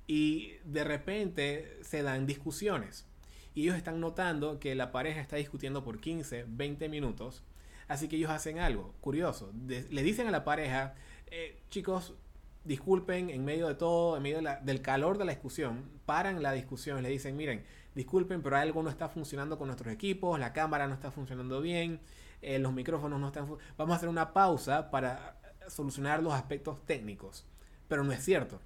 y 0.06 0.54
de 0.64 0.84
repente 0.84 1.78
se 1.82 2.02
dan 2.02 2.26
discusiones. 2.26 3.06
Y 3.54 3.62
ellos 3.62 3.76
están 3.76 4.00
notando 4.00 4.58
que 4.60 4.74
la 4.74 4.92
pareja 4.92 5.20
está 5.20 5.36
discutiendo 5.36 5.84
por 5.84 6.00
15, 6.00 6.46
20 6.48 6.88
minutos. 6.88 7.42
Así 7.90 8.06
que 8.06 8.14
ellos 8.14 8.30
hacen 8.30 8.60
algo 8.60 8.94
curioso. 9.00 9.52
le 9.66 10.02
dicen 10.04 10.28
a 10.28 10.30
la 10.30 10.44
pareja, 10.44 10.94
eh, 11.26 11.60
chicos, 11.70 12.14
disculpen 12.62 13.30
en 13.30 13.44
medio 13.44 13.66
de 13.66 13.74
todo, 13.74 14.16
en 14.16 14.22
medio 14.22 14.40
del 14.62 14.80
calor 14.80 15.18
de 15.18 15.24
la 15.24 15.32
discusión, 15.32 15.90
paran 16.06 16.40
la 16.40 16.52
discusión, 16.52 17.02
le 17.02 17.08
dicen, 17.08 17.36
miren, 17.36 17.64
disculpen, 17.96 18.42
pero 18.42 18.56
algo 18.56 18.80
no 18.84 18.90
está 18.90 19.08
funcionando 19.08 19.58
con 19.58 19.66
nuestros 19.66 19.92
equipos, 19.92 20.38
la 20.38 20.52
cámara 20.52 20.86
no 20.86 20.94
está 20.94 21.10
funcionando 21.10 21.60
bien, 21.60 21.98
eh, 22.42 22.60
los 22.60 22.72
micrófonos 22.72 23.18
no 23.18 23.26
están... 23.26 23.48
Vamos 23.76 23.94
a 23.94 23.96
hacer 23.96 24.08
una 24.08 24.32
pausa 24.32 24.92
para 24.92 25.40
solucionar 25.66 26.22
los 26.22 26.32
aspectos 26.32 26.86
técnicos. 26.86 27.44
Pero 27.88 28.04
no 28.04 28.12
es 28.12 28.24
cierto. 28.24 28.60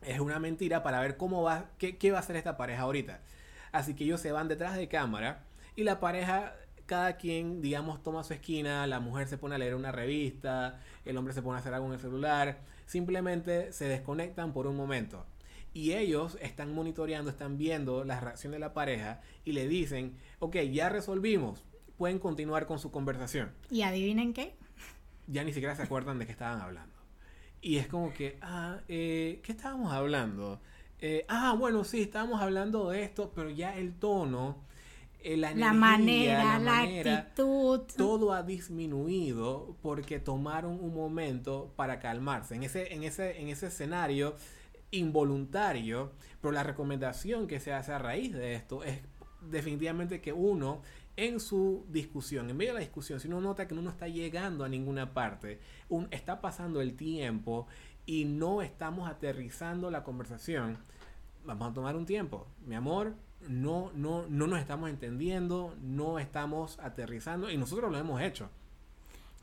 Es 0.00 0.18
una 0.18 0.40
mentira 0.40 0.82
para 0.82 1.00
ver 1.00 1.16
cómo 1.16 1.44
va, 1.44 1.70
qué, 1.78 1.96
qué 1.96 2.10
va 2.10 2.16
a 2.16 2.22
hacer 2.22 2.34
esta 2.34 2.56
pareja 2.56 2.82
ahorita. 2.82 3.20
Así 3.70 3.94
que 3.94 4.02
ellos 4.02 4.20
se 4.20 4.32
van 4.32 4.48
detrás 4.48 4.74
de 4.74 4.88
cámara 4.88 5.44
y 5.76 5.84
la 5.84 6.00
pareja 6.00 6.56
cada 6.92 7.16
quien, 7.16 7.62
digamos, 7.62 8.02
toma 8.02 8.22
su 8.22 8.34
esquina, 8.34 8.86
la 8.86 9.00
mujer 9.00 9.26
se 9.26 9.38
pone 9.38 9.54
a 9.54 9.58
leer 9.58 9.74
una 9.74 9.92
revista, 9.92 10.78
el 11.06 11.16
hombre 11.16 11.32
se 11.32 11.40
pone 11.40 11.56
a 11.56 11.60
hacer 11.60 11.72
algo 11.72 11.86
en 11.86 11.94
el 11.94 11.98
celular, 11.98 12.58
simplemente 12.84 13.72
se 13.72 13.86
desconectan 13.86 14.52
por 14.52 14.66
un 14.66 14.76
momento. 14.76 15.24
Y 15.72 15.94
ellos 15.94 16.36
están 16.42 16.74
monitoreando, 16.74 17.30
están 17.30 17.56
viendo 17.56 18.04
la 18.04 18.20
reacción 18.20 18.52
de 18.52 18.58
la 18.58 18.74
pareja 18.74 19.22
y 19.42 19.52
le 19.52 19.68
dicen, 19.68 20.18
ok, 20.38 20.56
ya 20.70 20.90
resolvimos, 20.90 21.64
pueden 21.96 22.18
continuar 22.18 22.66
con 22.66 22.78
su 22.78 22.90
conversación. 22.90 23.52
¿Y 23.70 23.80
adivinen 23.80 24.34
qué? 24.34 24.54
Ya 25.28 25.44
ni 25.44 25.54
siquiera 25.54 25.74
se 25.74 25.84
acuerdan 25.84 26.18
de 26.18 26.26
qué 26.26 26.32
estaban 26.32 26.60
hablando. 26.60 26.94
Y 27.62 27.78
es 27.78 27.86
como 27.86 28.12
que, 28.12 28.36
ah, 28.42 28.80
eh, 28.86 29.40
¿qué 29.42 29.52
estábamos 29.52 29.94
hablando? 29.94 30.60
Eh, 30.98 31.24
ah, 31.30 31.56
bueno, 31.58 31.84
sí, 31.84 32.02
estábamos 32.02 32.42
hablando 32.42 32.90
de 32.90 33.02
esto, 33.02 33.32
pero 33.34 33.48
ya 33.48 33.78
el 33.78 33.94
tono 33.94 34.70
eh, 35.24 35.36
la, 35.36 35.72
manera, 35.72 36.58
la, 36.58 36.80
actitud. 36.80 37.80
Todo 37.96 38.32
ha 38.32 38.42
disminuido 38.42 39.76
porque 39.82 40.18
tomaron 40.18 40.78
un 40.80 40.94
momento 40.94 41.72
para 41.76 41.98
calmarse. 41.98 42.54
En 42.54 42.62
ese, 42.62 42.92
en 42.92 43.02
ese, 43.02 43.40
en 43.40 43.48
ese 43.48 43.68
escenario 43.68 44.36
involuntario, 44.90 46.12
pero 46.40 46.52
la 46.52 46.62
recomendación 46.62 47.46
que 47.46 47.60
se 47.60 47.72
hace 47.72 47.92
a 47.92 47.98
raíz 47.98 48.32
de 48.32 48.54
esto 48.54 48.84
es 48.84 49.00
definitivamente 49.40 50.20
que 50.20 50.32
uno 50.32 50.82
en 51.16 51.40
su 51.40 51.84
discusión, 51.88 52.48
en 52.48 52.56
medio 52.56 52.72
de 52.72 52.80
la 52.80 52.84
discusión, 52.84 53.20
si 53.20 53.28
uno 53.28 53.40
nota 53.40 53.66
que 53.66 53.74
uno 53.74 53.82
no 53.82 53.90
está 53.90 54.08
llegando 54.08 54.64
a 54.64 54.68
ninguna 54.68 55.12
parte, 55.12 55.60
un, 55.88 56.08
está 56.10 56.40
pasando 56.40 56.80
el 56.80 56.94
tiempo 56.94 57.66
y 58.06 58.24
no 58.24 58.62
estamos 58.62 59.08
aterrizando 59.08 59.90
la 59.90 60.04
conversación, 60.04 60.78
vamos 61.44 61.70
a 61.70 61.74
tomar 61.74 61.96
un 61.96 62.06
tiempo. 62.06 62.46
Mi 62.66 62.74
amor, 62.74 63.14
no, 63.48 63.90
no, 63.94 64.26
no 64.28 64.46
nos 64.46 64.58
estamos 64.58 64.90
entendiendo, 64.90 65.74
no 65.82 66.18
estamos 66.18 66.78
aterrizando 66.80 67.50
y 67.50 67.56
nosotros 67.56 67.90
lo 67.90 67.98
hemos 67.98 68.20
hecho. 68.20 68.48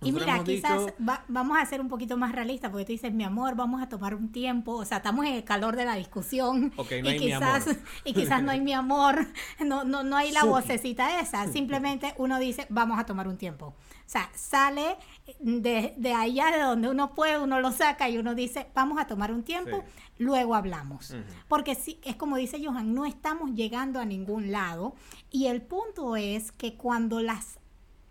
Y 0.01 0.11
mira, 0.11 0.43
quizás 0.43 0.93
vamos 1.27 1.57
a 1.57 1.65
ser 1.65 1.81
un 1.81 1.89
poquito 1.89 2.15
más 2.17 2.31
realistas, 2.31 2.71
porque 2.71 2.85
tú 2.85 2.91
dices, 2.93 3.13
mi 3.13 3.23
amor, 3.23 3.55
vamos 3.55 3.81
a 3.81 3.89
tomar 3.89 4.15
un 4.15 4.31
tiempo, 4.31 4.73
o 4.73 4.85
sea, 4.85 4.97
estamos 4.97 5.25
en 5.25 5.33
el 5.33 5.43
calor 5.43 5.75
de 5.75 5.85
la 5.85 5.95
discusión 5.95 6.71
y, 6.77 7.17
quizás, 7.17 7.65
y 8.05 8.13
quizás 8.13 8.41
no 8.41 8.51
hay 8.51 8.61
mi 8.61 8.73
amor, 8.73 9.27
no, 9.65 9.83
no, 9.83 10.03
no 10.03 10.15
hay 10.15 10.31
la 10.31 10.45
vocecita 10.45 11.19
esa, 11.19 11.47
simplemente 11.47 12.13
uno 12.17 12.39
dice, 12.39 12.65
vamos 12.69 12.99
a 12.99 13.05
tomar 13.05 13.27
un 13.27 13.37
tiempo. 13.37 13.75
O 14.09 14.11
sea, 14.11 14.27
sale 14.33 14.97
de, 15.39 15.93
de, 15.95 16.13
allá 16.15 16.49
de 16.49 16.63
donde 16.63 16.89
uno 16.89 17.13
puede, 17.13 17.37
uno 17.37 17.59
lo 17.59 17.71
saca 17.71 18.09
y 18.09 18.17
uno 18.17 18.33
dice, 18.33 18.67
vamos 18.73 18.97
a 18.99 19.05
tomar 19.05 19.31
un 19.31 19.43
tiempo, 19.43 19.83
luego 20.17 20.55
hablamos. 20.55 21.15
Porque 21.47 21.75
si, 21.75 21.99
es 22.03 22.15
como 22.15 22.37
dice 22.37 22.59
Johan, 22.63 22.95
no 22.95 23.05
estamos 23.05 23.51
llegando 23.53 23.99
a 23.99 24.05
ningún 24.05 24.51
lado. 24.51 24.95
Y 25.29 25.45
el 25.45 25.61
punto 25.61 26.15
es 26.15 26.51
que 26.51 26.75
cuando 26.75 27.21
las 27.21 27.58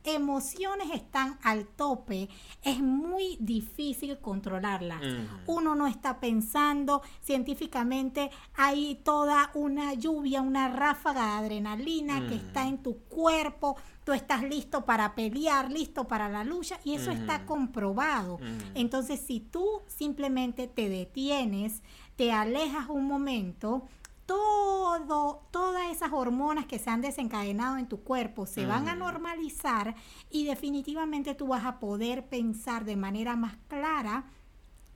emociones 0.04 0.90
están 0.92 1.38
al 1.42 1.66
tope, 1.66 2.28
es 2.62 2.80
muy 2.80 3.36
difícil 3.40 4.18
controlarlas. 4.18 5.00
Uno 5.46 5.74
no 5.74 5.86
está 5.86 6.20
pensando 6.20 7.02
científicamente, 7.20 8.30
hay 8.54 8.96
toda 9.04 9.50
una 9.54 9.94
lluvia, 9.94 10.40
una 10.42 10.68
ráfaga 10.68 11.26
de 11.26 11.46
adrenalina 11.46 12.26
que 12.28 12.36
está 12.36 12.66
en 12.66 12.78
tu 12.78 12.98
cuerpo, 13.04 13.76
tú 14.04 14.12
estás 14.12 14.42
listo 14.42 14.84
para 14.84 15.14
pelear, 15.14 15.70
listo 15.70 16.08
para 16.08 16.28
la 16.28 16.44
lucha 16.44 16.80
y 16.84 16.94
eso 16.94 17.10
está 17.10 17.44
comprobado. 17.44 18.38
Entonces, 18.74 19.20
si 19.20 19.40
tú 19.40 19.82
simplemente 19.86 20.66
te 20.66 20.88
detienes, 20.88 21.82
te 22.16 22.32
alejas 22.32 22.88
un 22.88 23.06
momento, 23.06 23.86
todo, 24.28 25.48
todas 25.50 25.90
esas 25.90 26.12
hormonas 26.12 26.66
que 26.66 26.78
se 26.78 26.90
han 26.90 27.00
desencadenado 27.00 27.78
en 27.78 27.88
tu 27.88 28.02
cuerpo 28.02 28.44
se 28.44 28.66
van 28.66 28.86
a 28.86 28.94
normalizar 28.94 29.94
y 30.30 30.44
definitivamente 30.44 31.34
tú 31.34 31.46
vas 31.46 31.64
a 31.64 31.80
poder 31.80 32.26
pensar 32.26 32.84
de 32.84 32.94
manera 32.94 33.36
más 33.36 33.56
clara 33.68 34.26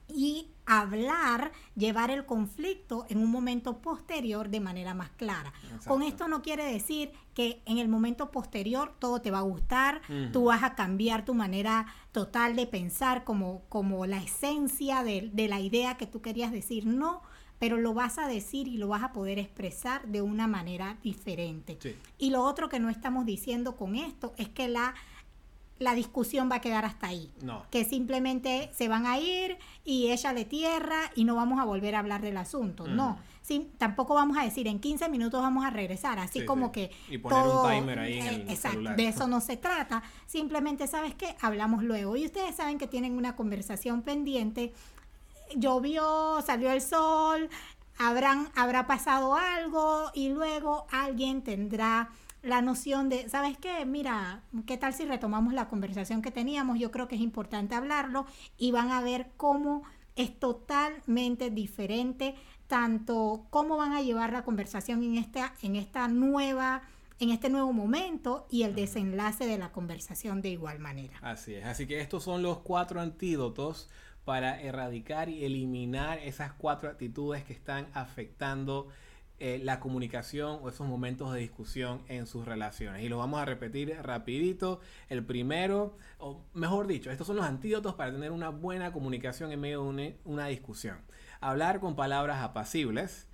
y 0.06 0.48
hablar, 0.66 1.52
llevar 1.74 2.10
el 2.10 2.26
conflicto 2.26 3.06
en 3.08 3.18
un 3.18 3.30
momento 3.30 3.78
posterior 3.78 4.50
de 4.50 4.60
manera 4.60 4.92
más 4.92 5.08
clara. 5.12 5.54
Con 5.86 6.02
esto 6.02 6.28
no 6.28 6.42
quiere 6.42 6.70
decir 6.70 7.10
que 7.32 7.62
en 7.64 7.78
el 7.78 7.88
momento 7.88 8.30
posterior 8.30 8.94
todo 8.98 9.22
te 9.22 9.30
va 9.30 9.38
a 9.38 9.42
gustar, 9.42 10.02
tú 10.30 10.44
vas 10.44 10.62
a 10.62 10.74
cambiar 10.74 11.24
tu 11.24 11.32
manera 11.32 11.86
total 12.12 12.54
de 12.54 12.66
pensar 12.66 13.24
como, 13.24 13.62
como 13.70 14.04
la 14.04 14.18
esencia 14.18 15.02
de, 15.02 15.30
de 15.32 15.48
la 15.48 15.60
idea 15.60 15.96
que 15.96 16.06
tú 16.06 16.20
querías 16.20 16.52
decir. 16.52 16.84
No, 16.84 17.22
pero 17.62 17.76
lo 17.76 17.94
vas 17.94 18.18
a 18.18 18.26
decir 18.26 18.66
y 18.66 18.76
lo 18.76 18.88
vas 18.88 19.04
a 19.04 19.12
poder 19.12 19.38
expresar 19.38 20.08
de 20.08 20.20
una 20.20 20.48
manera 20.48 20.96
diferente. 21.00 21.78
Y 22.18 22.30
lo 22.30 22.42
otro 22.42 22.68
que 22.68 22.80
no 22.80 22.90
estamos 22.90 23.24
diciendo 23.24 23.76
con 23.76 23.94
esto 23.94 24.34
es 24.36 24.48
que 24.48 24.66
la, 24.66 24.96
la 25.78 25.94
discusión 25.94 26.50
va 26.50 26.56
a 26.56 26.60
quedar 26.60 26.84
hasta 26.84 27.06
ahí. 27.06 27.30
No. 27.40 27.64
Que 27.70 27.84
simplemente 27.84 28.68
se 28.72 28.88
van 28.88 29.06
a 29.06 29.20
ir 29.20 29.58
y 29.84 30.10
ella 30.10 30.32
le 30.32 30.44
tierra 30.44 31.12
y 31.14 31.22
no 31.22 31.36
vamos 31.36 31.60
a 31.60 31.64
volver 31.64 31.94
a 31.94 32.00
hablar 32.00 32.20
del 32.20 32.36
asunto. 32.36 32.88
No. 32.88 33.20
Sí, 33.42 33.70
tampoco 33.78 34.14
vamos 34.14 34.36
a 34.38 34.42
decir 34.42 34.66
en 34.66 34.80
15 34.80 35.08
minutos 35.08 35.40
vamos 35.40 35.64
a 35.64 35.70
regresar, 35.70 36.18
así 36.18 36.44
como 36.44 36.70
que 36.70 36.90
y 37.08 37.18
poner 37.18 37.44
un 37.44 37.70
timer 37.70 37.98
ahí 37.98 38.18
en 38.18 38.26
el 38.26 38.40
exacto, 38.48 38.94
de 38.94 39.08
eso 39.08 39.26
no 39.28 39.40
se 39.40 39.56
trata, 39.56 40.04
simplemente 40.26 40.86
sabes 40.86 41.16
qué, 41.16 41.34
hablamos 41.40 41.82
luego 41.82 42.16
y 42.16 42.24
ustedes 42.24 42.54
saben 42.54 42.78
que 42.78 42.86
tienen 42.86 43.16
una 43.16 43.34
conversación 43.34 44.02
pendiente 44.02 44.72
llovió, 45.56 46.40
salió 46.44 46.70
el 46.70 46.80
sol, 46.80 47.48
habrán, 47.98 48.48
habrá 48.54 48.86
pasado 48.86 49.34
algo 49.34 50.10
y 50.14 50.28
luego 50.28 50.86
alguien 50.90 51.42
tendrá 51.42 52.10
la 52.42 52.60
noción 52.60 53.08
de, 53.08 53.28
¿sabes 53.28 53.56
qué? 53.56 53.84
Mira, 53.86 54.42
¿qué 54.66 54.76
tal 54.76 54.92
si 54.92 55.04
retomamos 55.04 55.54
la 55.54 55.68
conversación 55.68 56.22
que 56.22 56.30
teníamos? 56.30 56.78
Yo 56.78 56.90
creo 56.90 57.06
que 57.06 57.14
es 57.14 57.20
importante 57.20 57.74
hablarlo 57.74 58.26
y 58.58 58.72
van 58.72 58.90
a 58.90 59.00
ver 59.00 59.30
cómo 59.36 59.84
es 60.16 60.38
totalmente 60.38 61.50
diferente, 61.50 62.34
tanto 62.66 63.46
cómo 63.50 63.76
van 63.76 63.92
a 63.92 64.02
llevar 64.02 64.32
la 64.32 64.44
conversación 64.44 65.02
en 65.02 65.16
esta, 65.16 65.54
en 65.62 65.76
esta 65.76 66.08
nueva 66.08 66.82
en 67.22 67.30
este 67.30 67.48
nuevo 67.48 67.72
momento 67.72 68.48
y 68.50 68.64
el 68.64 68.74
desenlace 68.74 69.46
de 69.46 69.56
la 69.56 69.70
conversación 69.70 70.42
de 70.42 70.48
igual 70.48 70.80
manera. 70.80 71.16
Así 71.22 71.54
es, 71.54 71.64
así 71.64 71.86
que 71.86 72.00
estos 72.00 72.24
son 72.24 72.42
los 72.42 72.58
cuatro 72.58 73.00
antídotos 73.00 73.88
para 74.24 74.60
erradicar 74.60 75.28
y 75.28 75.44
eliminar 75.44 76.18
esas 76.18 76.52
cuatro 76.52 76.88
actitudes 76.88 77.44
que 77.44 77.52
están 77.52 77.88
afectando 77.94 78.88
eh, 79.44 79.58
la 79.60 79.80
comunicación 79.80 80.60
o 80.62 80.68
esos 80.68 80.86
momentos 80.86 81.32
de 81.32 81.40
discusión 81.40 82.02
en 82.06 82.28
sus 82.28 82.44
relaciones. 82.44 83.02
Y 83.02 83.08
lo 83.08 83.18
vamos 83.18 83.40
a 83.40 83.44
repetir 83.44 83.92
rapidito. 84.00 84.78
El 85.08 85.24
primero, 85.24 85.96
o 86.18 86.44
mejor 86.54 86.86
dicho, 86.86 87.10
estos 87.10 87.26
son 87.26 87.34
los 87.34 87.44
antídotos 87.44 87.94
para 87.96 88.12
tener 88.12 88.30
una 88.30 88.50
buena 88.50 88.92
comunicación 88.92 89.50
en 89.50 89.60
medio 89.60 89.82
de 89.92 90.16
una, 90.24 90.46
discusión. 90.46 90.98
Hablar 91.40 91.80
con 91.80 91.96
palabras 91.96 92.40
apacibles, 92.40 93.26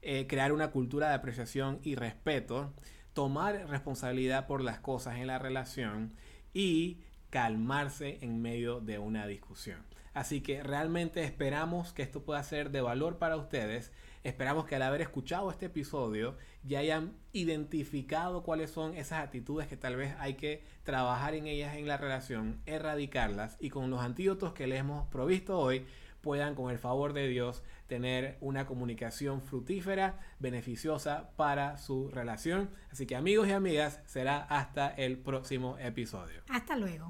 eh, 0.00 0.26
crear 0.28 0.52
una 0.52 0.72
cultura 0.72 1.10
de 1.10 1.14
apreciación 1.14 1.78
y 1.84 1.94
respeto, 1.94 2.72
tomar 3.12 3.68
responsabilidad 3.68 4.48
por 4.48 4.62
las 4.62 4.80
cosas 4.80 5.18
en 5.18 5.28
la 5.28 5.38
relación 5.38 6.12
y 6.52 6.98
calmarse 7.30 8.18
en 8.22 8.42
medio 8.42 8.80
de 8.80 8.98
una 8.98 9.28
discusión. 9.28 9.91
Así 10.14 10.42
que 10.42 10.62
realmente 10.62 11.24
esperamos 11.24 11.92
que 11.92 12.02
esto 12.02 12.22
pueda 12.22 12.42
ser 12.42 12.70
de 12.70 12.80
valor 12.80 13.18
para 13.18 13.36
ustedes. 13.36 13.92
Esperamos 14.24 14.66
que 14.66 14.76
al 14.76 14.82
haber 14.82 15.00
escuchado 15.00 15.50
este 15.50 15.66
episodio 15.66 16.36
ya 16.62 16.80
hayan 16.80 17.14
identificado 17.32 18.42
cuáles 18.42 18.70
son 18.70 18.94
esas 18.94 19.24
actitudes 19.24 19.66
que 19.66 19.76
tal 19.76 19.96
vez 19.96 20.14
hay 20.18 20.34
que 20.34 20.62
trabajar 20.84 21.34
en 21.34 21.46
ellas 21.46 21.74
en 21.76 21.88
la 21.88 21.96
relación, 21.96 22.60
erradicarlas 22.66 23.56
y 23.58 23.70
con 23.70 23.90
los 23.90 24.00
antídotos 24.00 24.52
que 24.52 24.66
les 24.66 24.80
hemos 24.80 25.08
provisto 25.08 25.58
hoy 25.58 25.86
puedan 26.22 26.54
con 26.54 26.70
el 26.70 26.78
favor 26.78 27.12
de 27.12 27.28
Dios 27.28 27.62
tener 27.88 28.38
una 28.40 28.64
comunicación 28.64 29.42
fructífera, 29.42 30.18
beneficiosa 30.38 31.32
para 31.36 31.76
su 31.76 32.08
relación. 32.08 32.70
Así 32.90 33.06
que 33.06 33.16
amigos 33.16 33.48
y 33.48 33.52
amigas, 33.52 34.00
será 34.06 34.38
hasta 34.44 34.88
el 34.88 35.18
próximo 35.18 35.76
episodio. 35.78 36.42
Hasta 36.48 36.76
luego. 36.76 37.00